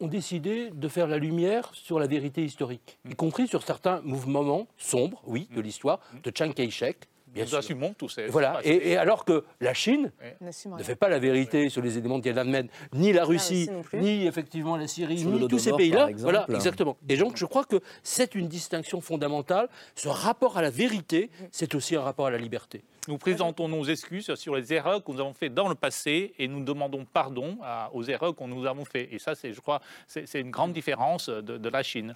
[0.00, 4.66] ont décidé de faire la lumière sur la vérité historique, y compris sur certains mouvements
[4.76, 8.26] sombres, oui, de l'histoire, de Chiang Kai-shek, Bien Nous assumons tous ces.
[8.26, 8.60] Voilà.
[8.64, 13.12] Et, alors que la Chine ne fait pas la vérité sur les éléments Tiananmen, ni
[13.12, 16.08] la Russie, ni effectivement la Syrie, ni tous ces pays-là.
[16.16, 16.96] Voilà, exactement.
[17.08, 19.68] Et donc, je crois que c'est une distinction fondamentale.
[19.94, 22.82] Ce rapport à la vérité, c'est aussi un rapport à la liberté.
[23.08, 26.46] Nous présentons nos excuses sur les erreurs que nous avons faites dans le passé et
[26.46, 27.56] nous demandons pardon
[27.94, 29.10] aux erreurs que nous avons faites.
[29.10, 32.14] Et ça, c'est, je crois, c'est une grande différence de la Chine.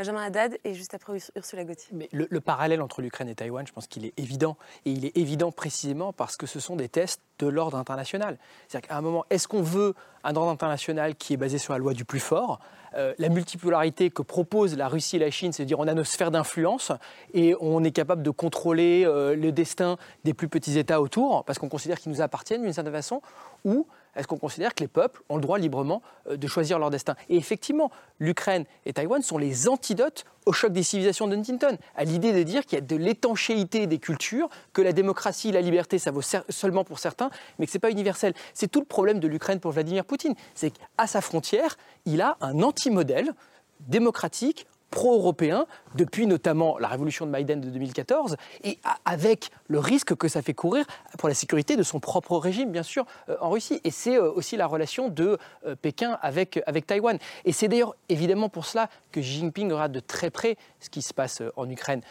[0.00, 1.90] Benjamin Haddad et juste après Ursula Gauthier.
[1.92, 4.56] Mais le, parallèle entre l'Ukraine et Taïwan, je pense qu'il est évident.
[4.86, 8.38] Et il est évident précisément parce que ce sont des tests de l'ordre international.
[8.66, 9.92] C'est-à-dire qu'à un moment, est-ce qu'on veut
[10.24, 12.60] un ordre international qui est basé sur la loi du plus fort?
[12.94, 15.92] Euh, La multipolarité que propose la Russie et la Chine, c'est à dire on a
[15.92, 16.92] nos sphères d'influence
[17.34, 21.58] et on est capable de contrôler euh, le destin des plus petits États autour parce
[21.58, 23.20] qu'on considère qu'ils nous appartiennent d'une certaine façon,
[23.66, 23.86] ou
[24.16, 27.14] est-ce qu'on considère que les peuples ont le droit librement euh, de choisir leur destin?
[27.28, 32.32] Et effectivement, l'Ukraine et Taïwan sont les antidotes au choc des civilisations d'Huntington, à l'idée
[32.32, 36.10] de dire qu'il y a de l'étanchéité des cultures, que la démocratie, la liberté, ça
[36.10, 38.34] vaut seulement pour certains, mais que ce n'est pas universel.
[38.54, 40.34] C'est tout le problème de l'Ukraine pour Vladimir Poutine.
[40.54, 43.34] C'est qu'à sa frontière, il a un anti-modèle
[43.80, 50.28] démocratique, pro-européen depuis notamment la révolution de Maïden de 2014 et avec le risque que
[50.28, 50.84] ça fait courir
[51.18, 53.80] pour la sécurité de son propre régime, bien sûr, euh, en Russie.
[53.84, 57.18] Et c'est euh, aussi la relation de euh, Pékin avec, avec Taïwan.
[57.44, 61.02] Et c'est d'ailleurs évidemment pour cela que Xi Jinping aura de très près ce qui
[61.02, 62.02] se passe en Ukraine.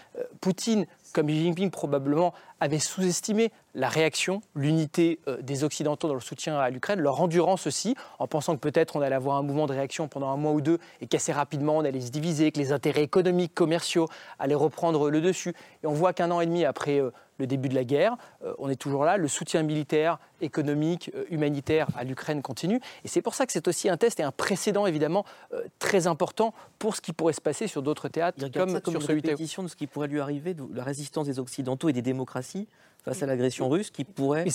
[0.41, 6.19] Poutine comme Xi Jinping probablement avait sous-estimé la réaction, l'unité euh, des Occidentaux dans le
[6.19, 9.67] soutien à l'Ukraine, leur endurance aussi, en pensant que peut-être on allait avoir un mouvement
[9.67, 12.59] de réaction pendant un mois ou deux et qu'assez rapidement on allait se diviser, que
[12.59, 14.07] les intérêts économiques, commerciaux
[14.39, 15.53] allaient reprendre le dessus.
[15.83, 18.17] Et on voit qu'un an et demi après euh, le début de la guerre.
[18.43, 19.17] Euh, on est toujours là.
[19.17, 22.79] Le soutien militaire, économique, euh, humanitaire à l'Ukraine continue.
[23.03, 26.05] Et c'est pour ça que c'est aussi un test et un précédent, évidemment, euh, très
[26.05, 29.29] important pour ce qui pourrait se passer sur d'autres théâtres, comme, comme, sur celui de
[29.29, 32.67] de ce qui pourrait lui arriver, de la résistance des Occidentaux et des démocraties
[33.03, 34.51] face à l'agression russe, qui pourrait lui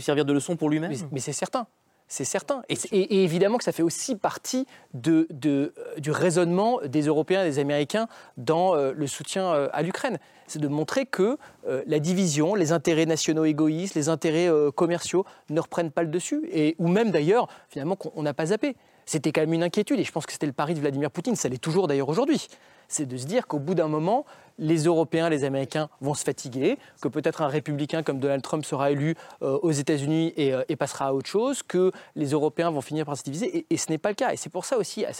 [0.00, 0.92] servir de leçon pour lui-même.
[1.10, 1.66] mais c'est certain.
[2.08, 2.62] C'est certain.
[2.68, 7.58] Et, évidemment que ça fait aussi partie de, de, du raisonnement des Européens et des
[7.58, 11.36] Américains dans le soutien à l'Ukraine c'est de montrer que
[11.66, 16.74] la division, les intérêts nationaux égoïstes, les intérêts commerciaux ne reprennent pas le dessus, et,
[16.78, 18.74] ou même d'ailleurs, finalement, qu'on n'a pas zappé.
[19.08, 21.34] C'était quand même une inquiétude, et je pense que c'était le pari de Vladimir Poutine,
[21.34, 22.46] ça l'est toujours d'ailleurs aujourd'hui.
[22.88, 24.26] C'est de se dire qu'au bout d'un moment,
[24.58, 28.90] les Européens, les Américains vont se fatiguer, que peut-être un républicain comme Donald Trump sera
[28.90, 33.06] élu euh, aux États-Unis euh, et, passera à autre chose, que les Européens vont finir
[33.06, 33.64] par se diviser.
[33.70, 34.34] Et, ce n'est pas le cas.
[34.34, 35.12] Et c'est pour ça aussi, à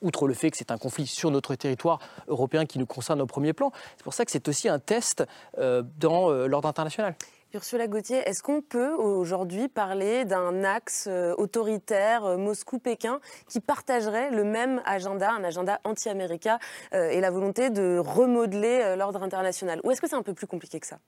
[0.00, 3.26] outre le fait que c'est un conflit sur notre territoire européen qui nous concerne au
[3.26, 5.22] premier plan, c'est pour ça que c'est aussi un test
[5.58, 7.14] euh, dans l'ordre international.
[7.54, 14.30] Ursula Gauthier, est-ce qu'on peut aujourd'hui parler d'un axe euh, autoritaire euh, Moscou-Pékin qui partagerait
[14.30, 16.58] le même agenda, un agenda anti-américain
[16.92, 19.80] euh, et la volonté de remodeler l'ordre international?
[19.84, 20.98] Ou est-ce que c'est un peu plus compliqué que ça?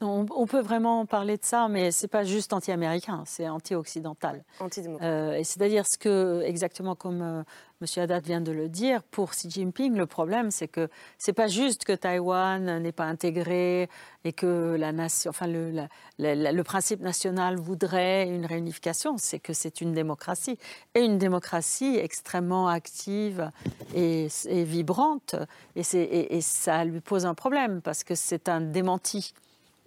[0.00, 4.44] On, peut vraiment parler de ça, mais c'est pas juste anti-américain, c'est anti-occidental.
[4.58, 5.36] Anti-démocrate.
[5.36, 7.42] et c'est-à-dire ce que, exactement comme euh,
[7.82, 8.02] M.
[8.02, 10.88] Haddad vient de le dire, pour Xi Jinping, le problème, c'est que
[11.18, 13.88] c'est pas juste que Taïwan n'est pas intégré
[14.24, 15.86] et que la nation, enfin le,
[16.18, 20.58] le principe national voudrait une réunification, c'est que c'est une démocratie
[20.94, 23.50] et une démocratie extrêmement active
[23.94, 25.36] et, vibrante,
[25.74, 29.32] et, et ça lui pose un problème parce que c'est un démenti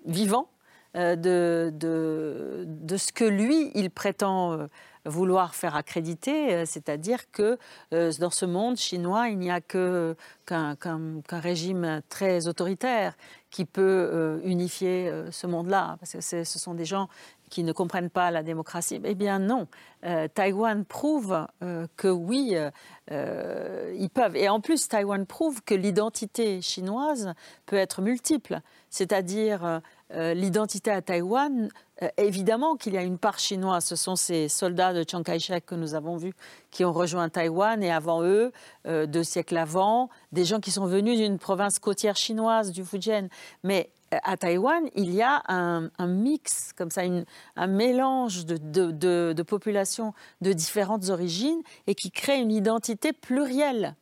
[0.05, 0.47] vivant
[0.95, 1.15] euh,
[1.71, 4.67] de, ce que lui, il prétend euh,
[5.05, 7.57] vouloir faire accréditer, euh, c'est-à-dire que
[7.91, 10.15] dans ce monde chinois, il n'y a qu'un
[11.31, 13.15] régime très autoritaire
[13.49, 17.07] qui peut unifier ce monde-là, parce que ce sont des gens
[17.53, 18.99] qui ne comprennent pas la démocratie.
[19.03, 19.67] Eh bien non,
[20.33, 21.45] Taïwan prouve
[21.95, 22.55] que oui,
[23.09, 24.35] ils peuvent.
[24.35, 27.33] Et en plus, Taïwan prouve que l'identité chinoise
[27.67, 29.81] peut être multiple, c'est-à-dire
[30.15, 31.69] euh, l'identité à Taïwan,
[32.03, 33.83] euh, évidemment qu'il y a une part chinoise.
[33.83, 36.33] Ce sont ces soldats de Chiang Kai-shek que nous avons vus
[36.69, 38.51] qui ont rejoint Taïwan et avant eux,
[38.85, 43.27] euh, deux siècles avant, des gens qui sont venus d'une province côtière chinoise, du Fujian.
[43.63, 43.89] Mais
[44.23, 47.01] à Taïwan, il y a un, mix, comme ça,
[47.55, 53.95] un mélange de, de, de populations de différentes origines et qui crée une identité plurielle.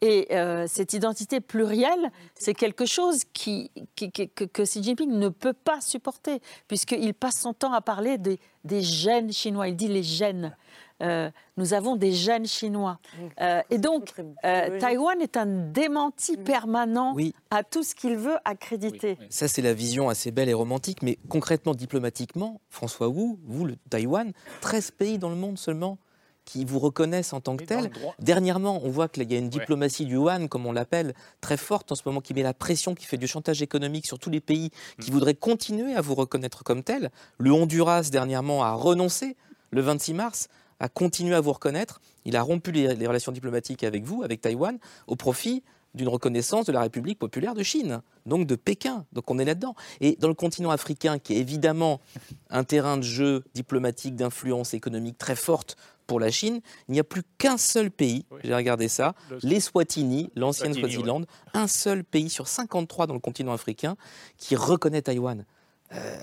[0.00, 5.80] Et euh, cette identité plurielle, c'est quelque chose qui, que, Xi Jinping ne peut pas
[5.80, 9.68] supporter, puisqu'il passe son temps à parler des, des gènes chinois.
[9.68, 10.56] Il dit les gènes.
[11.02, 12.98] Euh, nous avons des gènes chinois.
[13.40, 17.16] Euh, et donc, Taïwan est un démenti permanent
[17.50, 19.18] à tout ce qu'il veut accréditer.
[19.28, 23.76] Ça, c'est la vision assez belle et romantique, mais concrètement, diplomatiquement, François Wu, vous, le
[23.88, 25.98] Taïwan, 13 pays dans le monde seulement
[26.44, 27.90] qui vous reconnaissent en tant que tel.
[28.18, 31.92] Dernièrement, on voit qu'il y a une diplomatie du One, comme on l'appelle, très forte
[31.92, 34.40] en ce moment, qui met la pression, qui fait du chantage économique sur tous les
[34.40, 34.70] pays
[35.00, 35.14] qui mm.
[35.14, 37.10] voudraient continuer à vous reconnaître comme tel.
[37.38, 39.36] Le Honduras, dernièrement, a renoncé
[39.70, 40.48] le 26 mars
[40.80, 42.00] à continuer à vous reconnaître.
[42.24, 45.62] Il a rompu les, les relations diplomatiques avec vous, avec Taïwan, au profit
[45.94, 49.04] d'une reconnaissance de la République populaire de Chine, donc de Pékin.
[49.12, 49.74] Donc on est là-dedans.
[50.00, 52.00] Et dans le continent africain, qui est évidemment
[52.48, 55.76] un terrain de jeu diplomatique, d'influence économique très forte
[56.06, 60.30] pour la Chine, il n'y a plus qu'un seul pays, j'ai regardé ça, les Swatini,
[60.34, 61.22] l'ancienne Swaziland,
[61.54, 63.96] un seul pays sur 53 dans le continent africain
[64.36, 65.44] qui reconnaît Taïwan.
[65.92, 66.16] Euh,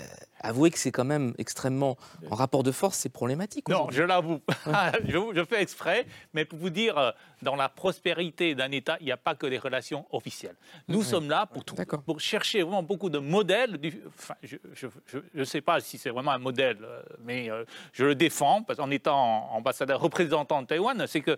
[0.47, 1.97] avouez que c'est quand même extrêmement,
[2.31, 3.67] en rapport de force, c'est problématique.
[3.69, 4.39] Non, je l'avoue.
[5.07, 9.11] je, fais exprès, mais pour vous dire, euh, dans la prospérité d'un État, il n'y
[9.11, 10.55] a pas que les relations officielles.
[10.87, 11.63] Nous sommes là pour,
[12.03, 13.77] pour chercher vraiment beaucoup de modèles.
[13.77, 14.57] Du, enfin, je
[15.33, 18.79] ne sais pas si c'est vraiment un modèle, euh, mais euh, je le défends parce
[18.79, 21.37] qu'en étant ambassadeur représentant de Taïwan, c'est que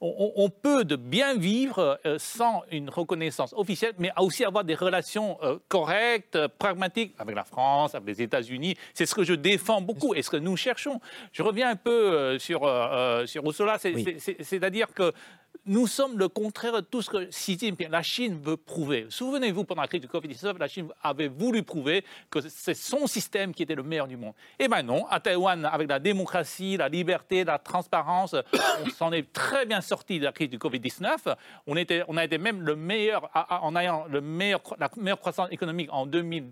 [0.00, 5.38] on, on, peut de bien vivre sans une reconnaissance officielle, mais aussi avoir des relations
[5.68, 8.76] correctes, pragmatiques avec la France, avec les États-Unis.
[8.94, 11.00] C'est ce que je défends beaucoup et ce que nous cherchons.
[11.32, 15.12] Je reviens un peu euh, sur, euh, euh, sur Ursula, c'est-à-dire que
[15.66, 17.28] nous sommes le contraire de tout ce que
[17.90, 19.06] la Chine veut prouver.
[19.08, 23.54] Souvenez-vous, pendant la crise du Covid-19, la Chine avait voulu prouver que c'est son système
[23.54, 24.34] qui était le meilleur du monde.
[24.58, 28.34] Et maintenant, à Taïwan, avec la démocratie, la liberté, la transparence,
[28.84, 31.34] on s'en est très bien sorti de la crise du Covid-19.
[31.66, 36.50] On, a été même le meilleur, en ayant la meilleure croissance économique en 2020,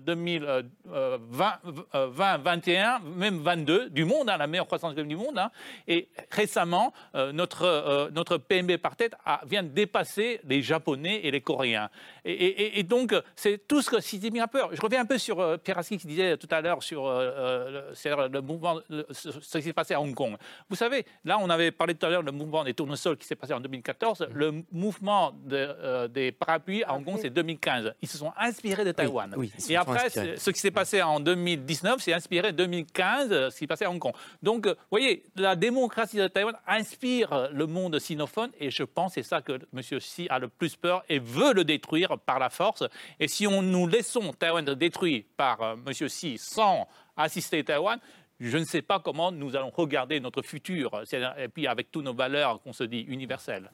[0.00, 5.38] 2021, même 22 du monde, hein, la meilleure croissance économique du monde.
[5.38, 5.50] Hein.
[5.86, 9.14] Et récemment, euh, notre, euh, notre PMB par tête
[9.46, 11.90] vient de dépasser les Japonais et les Coréens.
[12.24, 14.70] Et, donc, c'est tout ce que Xi a peur.
[14.72, 18.28] Je reviens un peu sur euh, Pierre qui disait tout à l'heure sur euh, euh,
[18.28, 20.36] le, mouvement, ce qui s'est passé à Hong Kong.
[20.68, 23.36] Vous savez, là, on avait parlé tout à l'heure du mouvement des tournesols qui s'est
[23.36, 24.20] passé en 2014.
[24.20, 24.24] Mm.
[24.34, 27.94] Le mouvement des parapluies à Hong Kong, c'est 2015.
[28.02, 29.34] Ils se sont inspirés de Taïwan.
[29.68, 33.66] et après, ce qui s'est passé en 2019, c'est inspiré de 2015, ce qui s'est
[33.66, 34.12] passé à Hong Kong.
[34.42, 39.14] Donc, vous voyez, la démocratie de Taïwan inspire le monde sino xénophone et je pense
[39.14, 39.80] que c'est ça que M.
[39.80, 42.84] Xi a le plus peur et veut le détruire par la force.
[43.20, 45.92] Et si on nous laissons Taïwan détruit par euh, M.
[45.92, 47.98] Xi sans assister Taïwan,
[48.40, 51.02] je ne sais pas comment nous allons regarder notre futur,
[51.36, 53.70] et puis avec toutes nos valeurs qu'on se dit universelles.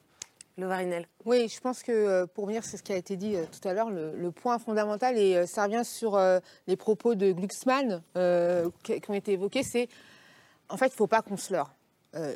[0.57, 1.05] Le Varinel.
[1.25, 3.67] Oui, je pense que euh, pour venir sur ce qui a été dit euh, tout
[3.67, 6.17] à l'heure, le, point fondamental, et euh, ça revient sur
[6.67, 8.01] les propos de Glucksmann
[8.83, 9.89] qui, ont été évoqués, c'est
[10.69, 11.74] en fait, il ne faut pas qu'on se leurre.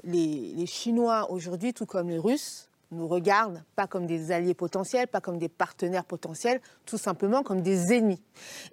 [0.03, 5.21] Les Chinois aujourd'hui, tout comme les Russes, nous regardent pas comme des alliés potentiels, pas
[5.21, 8.21] comme des partenaires potentiels, tout simplement comme des ennemis.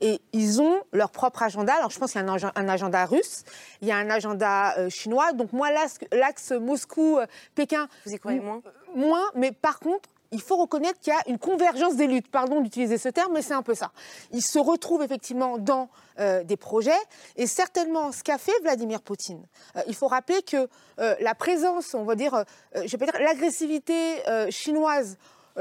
[0.00, 1.74] Et ils ont leur propre agenda.
[1.74, 3.44] Alors je pense qu'il y a un, agenda russe,
[3.82, 5.32] il y a un agenda euh, chinois.
[5.32, 7.88] Donc moi, l'axe Moscou-Pékin...
[8.06, 8.62] Vous y croyez moins?
[8.94, 12.30] Moins, mais par contre, il faut reconnaître qu'il y a une convergence des luttes.
[12.30, 13.90] Pardon d'utiliser ce terme, mais c'est un peu ça.
[14.32, 15.88] Ils se retrouvent effectivement dans
[16.20, 16.90] euh, des projets,
[17.36, 19.42] et certainement ce qu'a fait Vladimir Poutine.
[19.76, 20.68] Euh, il faut rappeler que
[20.98, 25.16] euh, la présence, on va dire, je vais dire, l'agressivité chinoise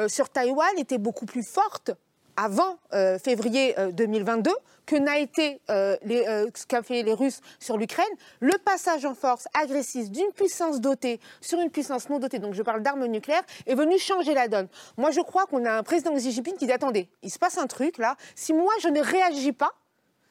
[0.07, 1.91] sur Taïwan était beaucoup plus forte
[2.37, 2.77] avant
[3.23, 4.51] février 2022
[4.85, 8.05] que n'a été euh, euh, ce qu'a fait les Russes sur l'Ukraine,
[8.39, 12.61] le passage en force agressif d'une puissance dotée sur une puissance non dotée, donc je
[12.61, 14.67] parle d'armes nucléaires, est venu changer la donne.
[14.97, 17.57] Moi, je crois qu'on a un président Xi Jinping qui dit attendez, il se passe
[17.57, 18.15] un truc là.
[18.35, 19.71] Si moi je ne réagis pas,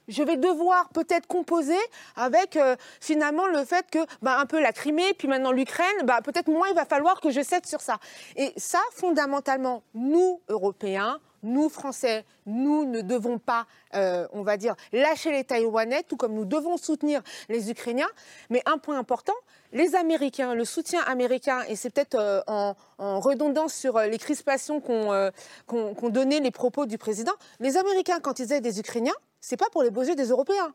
[0.07, 1.79] je vais devoir peut-être composer
[2.15, 6.21] avec euh, finalement le fait que bah, un peu la Crimée, puis maintenant l'Ukraine, bah,
[6.23, 7.99] peut-être moi il va falloir que je cède sur ça.
[8.37, 14.75] Et ça, fondamentalement, nous, Européens, nous, Français, nous ne devons pas, euh, on va dire,
[14.93, 18.09] lâcher les Taïwanais, tout comme nous devons soutenir les Ukrainiens.
[18.51, 19.35] Mais un point important,
[19.73, 22.75] les Américains, le soutien américain, et c'est peut-être euh, en,
[23.21, 28.53] redondance sur euh, les crispations qu'ont donné les propos du président, les Américains, quand ils
[28.53, 30.75] aident des Ukrainiens, c'est pas pour les beaux yeux des Européens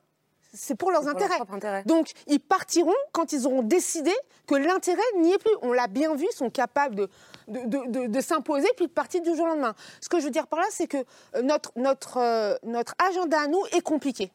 [0.54, 1.38] c'est pour leurs intérêts.
[1.86, 4.12] Donc, ils partiront quand ils auront décidé
[4.48, 5.54] que l'intérêt n'y est plus.
[5.62, 7.10] On l'a bien vu, ils sont capables de,
[7.50, 9.76] de, s'imposer puis de partir du jour au lendemain.
[10.02, 11.04] Ce que je veux dire par là, c'est que euh,
[11.44, 14.32] euh, notre agenda à nous est compliqué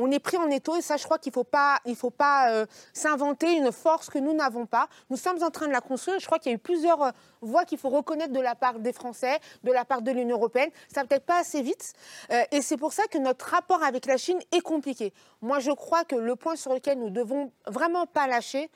[0.00, 3.56] on est pris en étau et ça, je crois qu'il ne faut pas, euh, s'inventer
[3.56, 4.86] une force que nous n'avons pas.
[5.10, 6.20] Nous sommes en train de la construire.
[6.20, 8.92] Je crois qu'il y a eu plusieurs voies qu'il faut reconnaître de la part des
[8.92, 10.70] Français, de la part de l'Union européenne.
[10.86, 11.94] Ça peut-être pas assez vite.
[12.52, 15.12] Et c'est pour ça que notre rapport avec la Chine est compliqué.
[15.42, 18.70] Moi, je crois que le point sur lequel nous devons vraiment pas lâcher,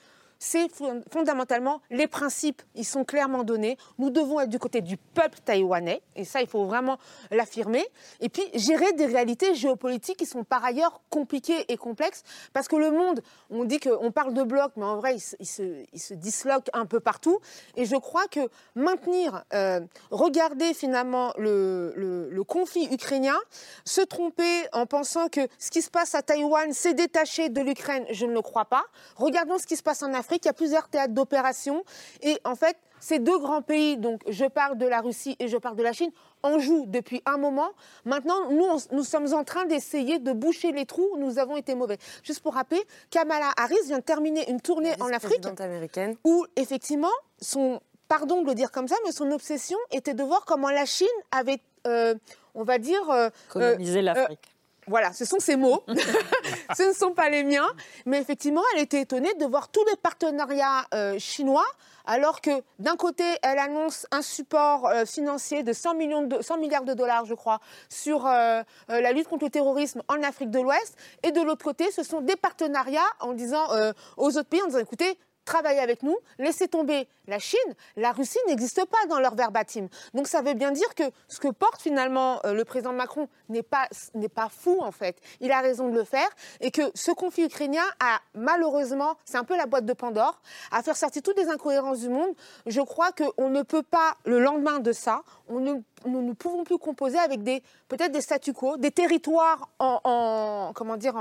[0.45, 0.67] c'est
[1.13, 3.79] fondamentalement les principes, ils sont clairement donnés.
[3.99, 6.99] Nous devons être du côté du peuple taïwanais, et ça, il faut vraiment
[7.31, 7.87] l'affirmer.
[8.19, 12.75] Et puis, gérer des réalités géopolitiques qui sont par ailleurs compliquées et complexes, parce que
[12.75, 16.87] le monde, on dit qu'on parle de bloc, mais en vrai, il se, disloque un
[16.87, 17.39] peu partout.
[17.77, 18.41] Et je crois que
[18.75, 19.79] maintenir, euh,
[20.11, 23.39] regarder finalement le, le conflit ukrainien,
[23.85, 28.05] se tromper en pensant que ce qui se passe à Taïwan s'est détaché de l'Ukraine,
[28.11, 28.83] je ne le crois pas.
[29.15, 31.85] Regardons ce qui se passe en Afrique il y a plusieurs théâtres d'opération.
[32.23, 35.57] Et en fait, ces deux grands pays, donc je parle de la Russie et je
[35.57, 36.11] parle de la Chine,
[36.45, 37.71] en jouent depuis un moment.
[38.05, 41.75] Maintenant, nous, nous sommes en train d'essayer de boucher les trous où nous avons été
[41.75, 41.99] mauvais.
[42.23, 42.81] Juste pour rappeler,
[43.11, 46.17] Kamala Harris vient de terminer une tournée en Afrique américaine.
[46.25, 47.11] où, effectivement,
[47.41, 50.87] son, pardon de le dire comme ça, mais son obsession était de voir comment la
[50.87, 52.15] Chine avait, euh,
[52.55, 53.11] on va dire...
[53.11, 54.52] Euh, Colonisé euh, l'Afrique.
[54.89, 55.85] Voilà, ce sont ses mots,
[56.77, 57.69] ce ne sont pas les miens,
[58.05, 61.67] mais effectivement, elle était étonnée de voir tous les partenariats euh, chinois,
[62.05, 66.59] alors que d'un côté, elle annonce un support euh, financier de 100, millions de 100
[66.59, 70.59] milliards de dollars, je crois, sur euh, la lutte contre le terrorisme en Afrique de
[70.59, 73.69] l'Ouest, et de l'autre côté, ce sont des partenariats en disant
[74.17, 77.59] aux autres pays, en disant, écoutez, travaillez avec nous, laissez tomber la Chine,
[77.97, 79.89] la Russie n'existe pas dans leur verbatim.
[80.15, 83.63] Donc ça veut bien dire que ce que porte finalement euh, le président Macron n'est
[83.63, 85.17] pas, n'est pas fou en fait.
[85.41, 86.29] Il a raison de le faire
[86.61, 90.41] et que ce conflit ukrainien a malheureusement, c'est un peu la boîte de Pandore,
[90.71, 92.35] à faire sortir toutes les incohérences du monde.
[92.67, 95.75] Je crois qu'on ne peut pas, le lendemain de ça, on ne,
[96.07, 100.97] nous ne pouvons plus composer avec des peut-être des statu quo, des territoires en, comment
[100.97, 101.17] dire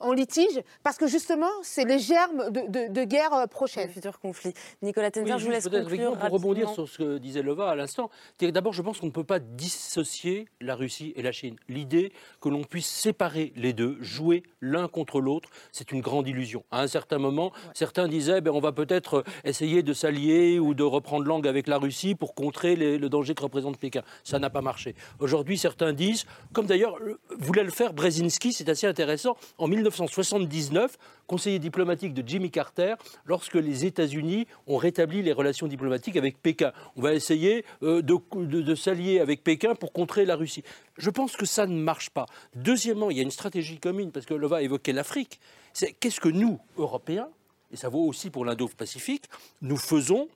[0.00, 3.88] en, litige, parce que justement c'est les germes de, de, guerre euh, prochaine.
[3.88, 4.52] Futur conflit.
[4.82, 8.10] Nicolas Tenzer, je vous laisse conclure Pour rebondir sur ce que disait Leva à l'instant,
[8.40, 11.56] d'abord je pense qu'on ne peut pas dissocier la Russie et la Chine.
[11.68, 16.64] L'idée que l'on puisse séparer les deux, jouer l'un contre l'autre, c'est une grande illusion.
[16.70, 20.82] À un certain moment, certains disaient ben, on va peut-être essayer de s'allier ou de
[20.82, 24.02] reprendre langue avec la Russie pour contrer le danger que représente Pékin.
[24.24, 24.94] Ça n'a pas marché.
[25.20, 26.98] Aujourd'hui, certains disent, comme d'ailleurs
[27.38, 30.96] voulait le faire Brzezinski, c'est assez intéressant, en 1979,
[31.26, 32.94] conseiller diplomatique de Jimmy Carter,
[33.26, 36.72] lorsque les États-Unis ont rétabli les relations diplomatiques avec Pékin.
[36.96, 40.64] On va essayer euh, de, s'allier avec Pékin pour contrer la Russie.
[40.96, 42.26] Je pense que ça ne marche pas.
[42.54, 45.40] Deuxièmement, il y a une stratégie commune, parce que Lova évoquait l'Afrique.
[45.72, 47.28] C'est qu'est-ce que nous, Européens,
[47.70, 49.24] et ça vaut aussi pour l'Indo-Pacifique,
[49.60, 50.28] nous faisons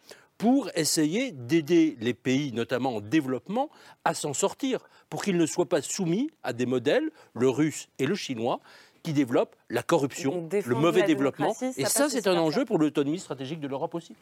[0.43, 3.71] pour essayer d'aider les pays, notamment en développement,
[4.05, 8.07] à s'en sortir, pour qu'ils ne soient pas soumis à des modèles, le russe et
[8.07, 8.59] le chinois,
[9.03, 11.55] qui développent la corruption, le mauvais développement.
[11.77, 14.15] Et ça, c'est un enjeu pour l'autonomie stratégique de l'Europe aussi.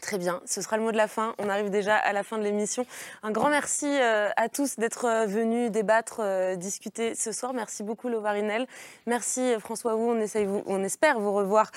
[0.00, 1.34] Très bien, ce sera le mot de la fin.
[1.38, 2.86] On arrive déjà à la fin de l'émission.
[3.22, 7.52] Un grand merci euh, à tous d'être euh, venus débattre, euh, discuter ce soir.
[7.52, 8.66] Merci beaucoup Lovarinel.
[9.06, 10.10] Merci François Wu.
[10.10, 11.70] On, essaye vous, on espère vous revoir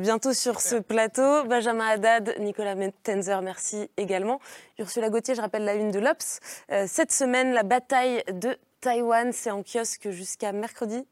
[0.00, 1.44] bientôt sur ce plateau.
[1.44, 4.40] Benjamin Haddad, Nicolas Tenzer, merci également.
[4.78, 6.40] Ursula Gauthier, je rappelle la une de l'Obs.
[6.86, 11.06] cette semaine, la bataille de Taïwan, c'est en kiosque jusqu'à mercredi.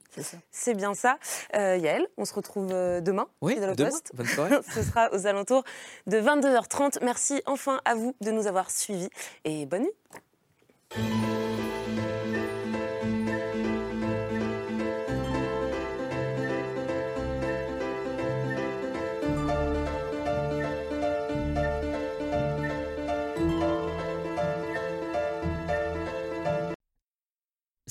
[0.50, 1.16] C'est bien ça.
[1.56, 3.28] Euh, Yael, on se retrouve euh, demain.
[3.40, 3.74] Oui, demain.
[3.74, 4.10] Poste.
[4.12, 4.56] Bonne soirée.
[4.74, 5.64] Ce sera aux alentours
[6.06, 6.98] de 22h30.
[7.02, 9.08] Merci enfin à vous de nous avoir suivis
[9.46, 9.92] et bonne nuit.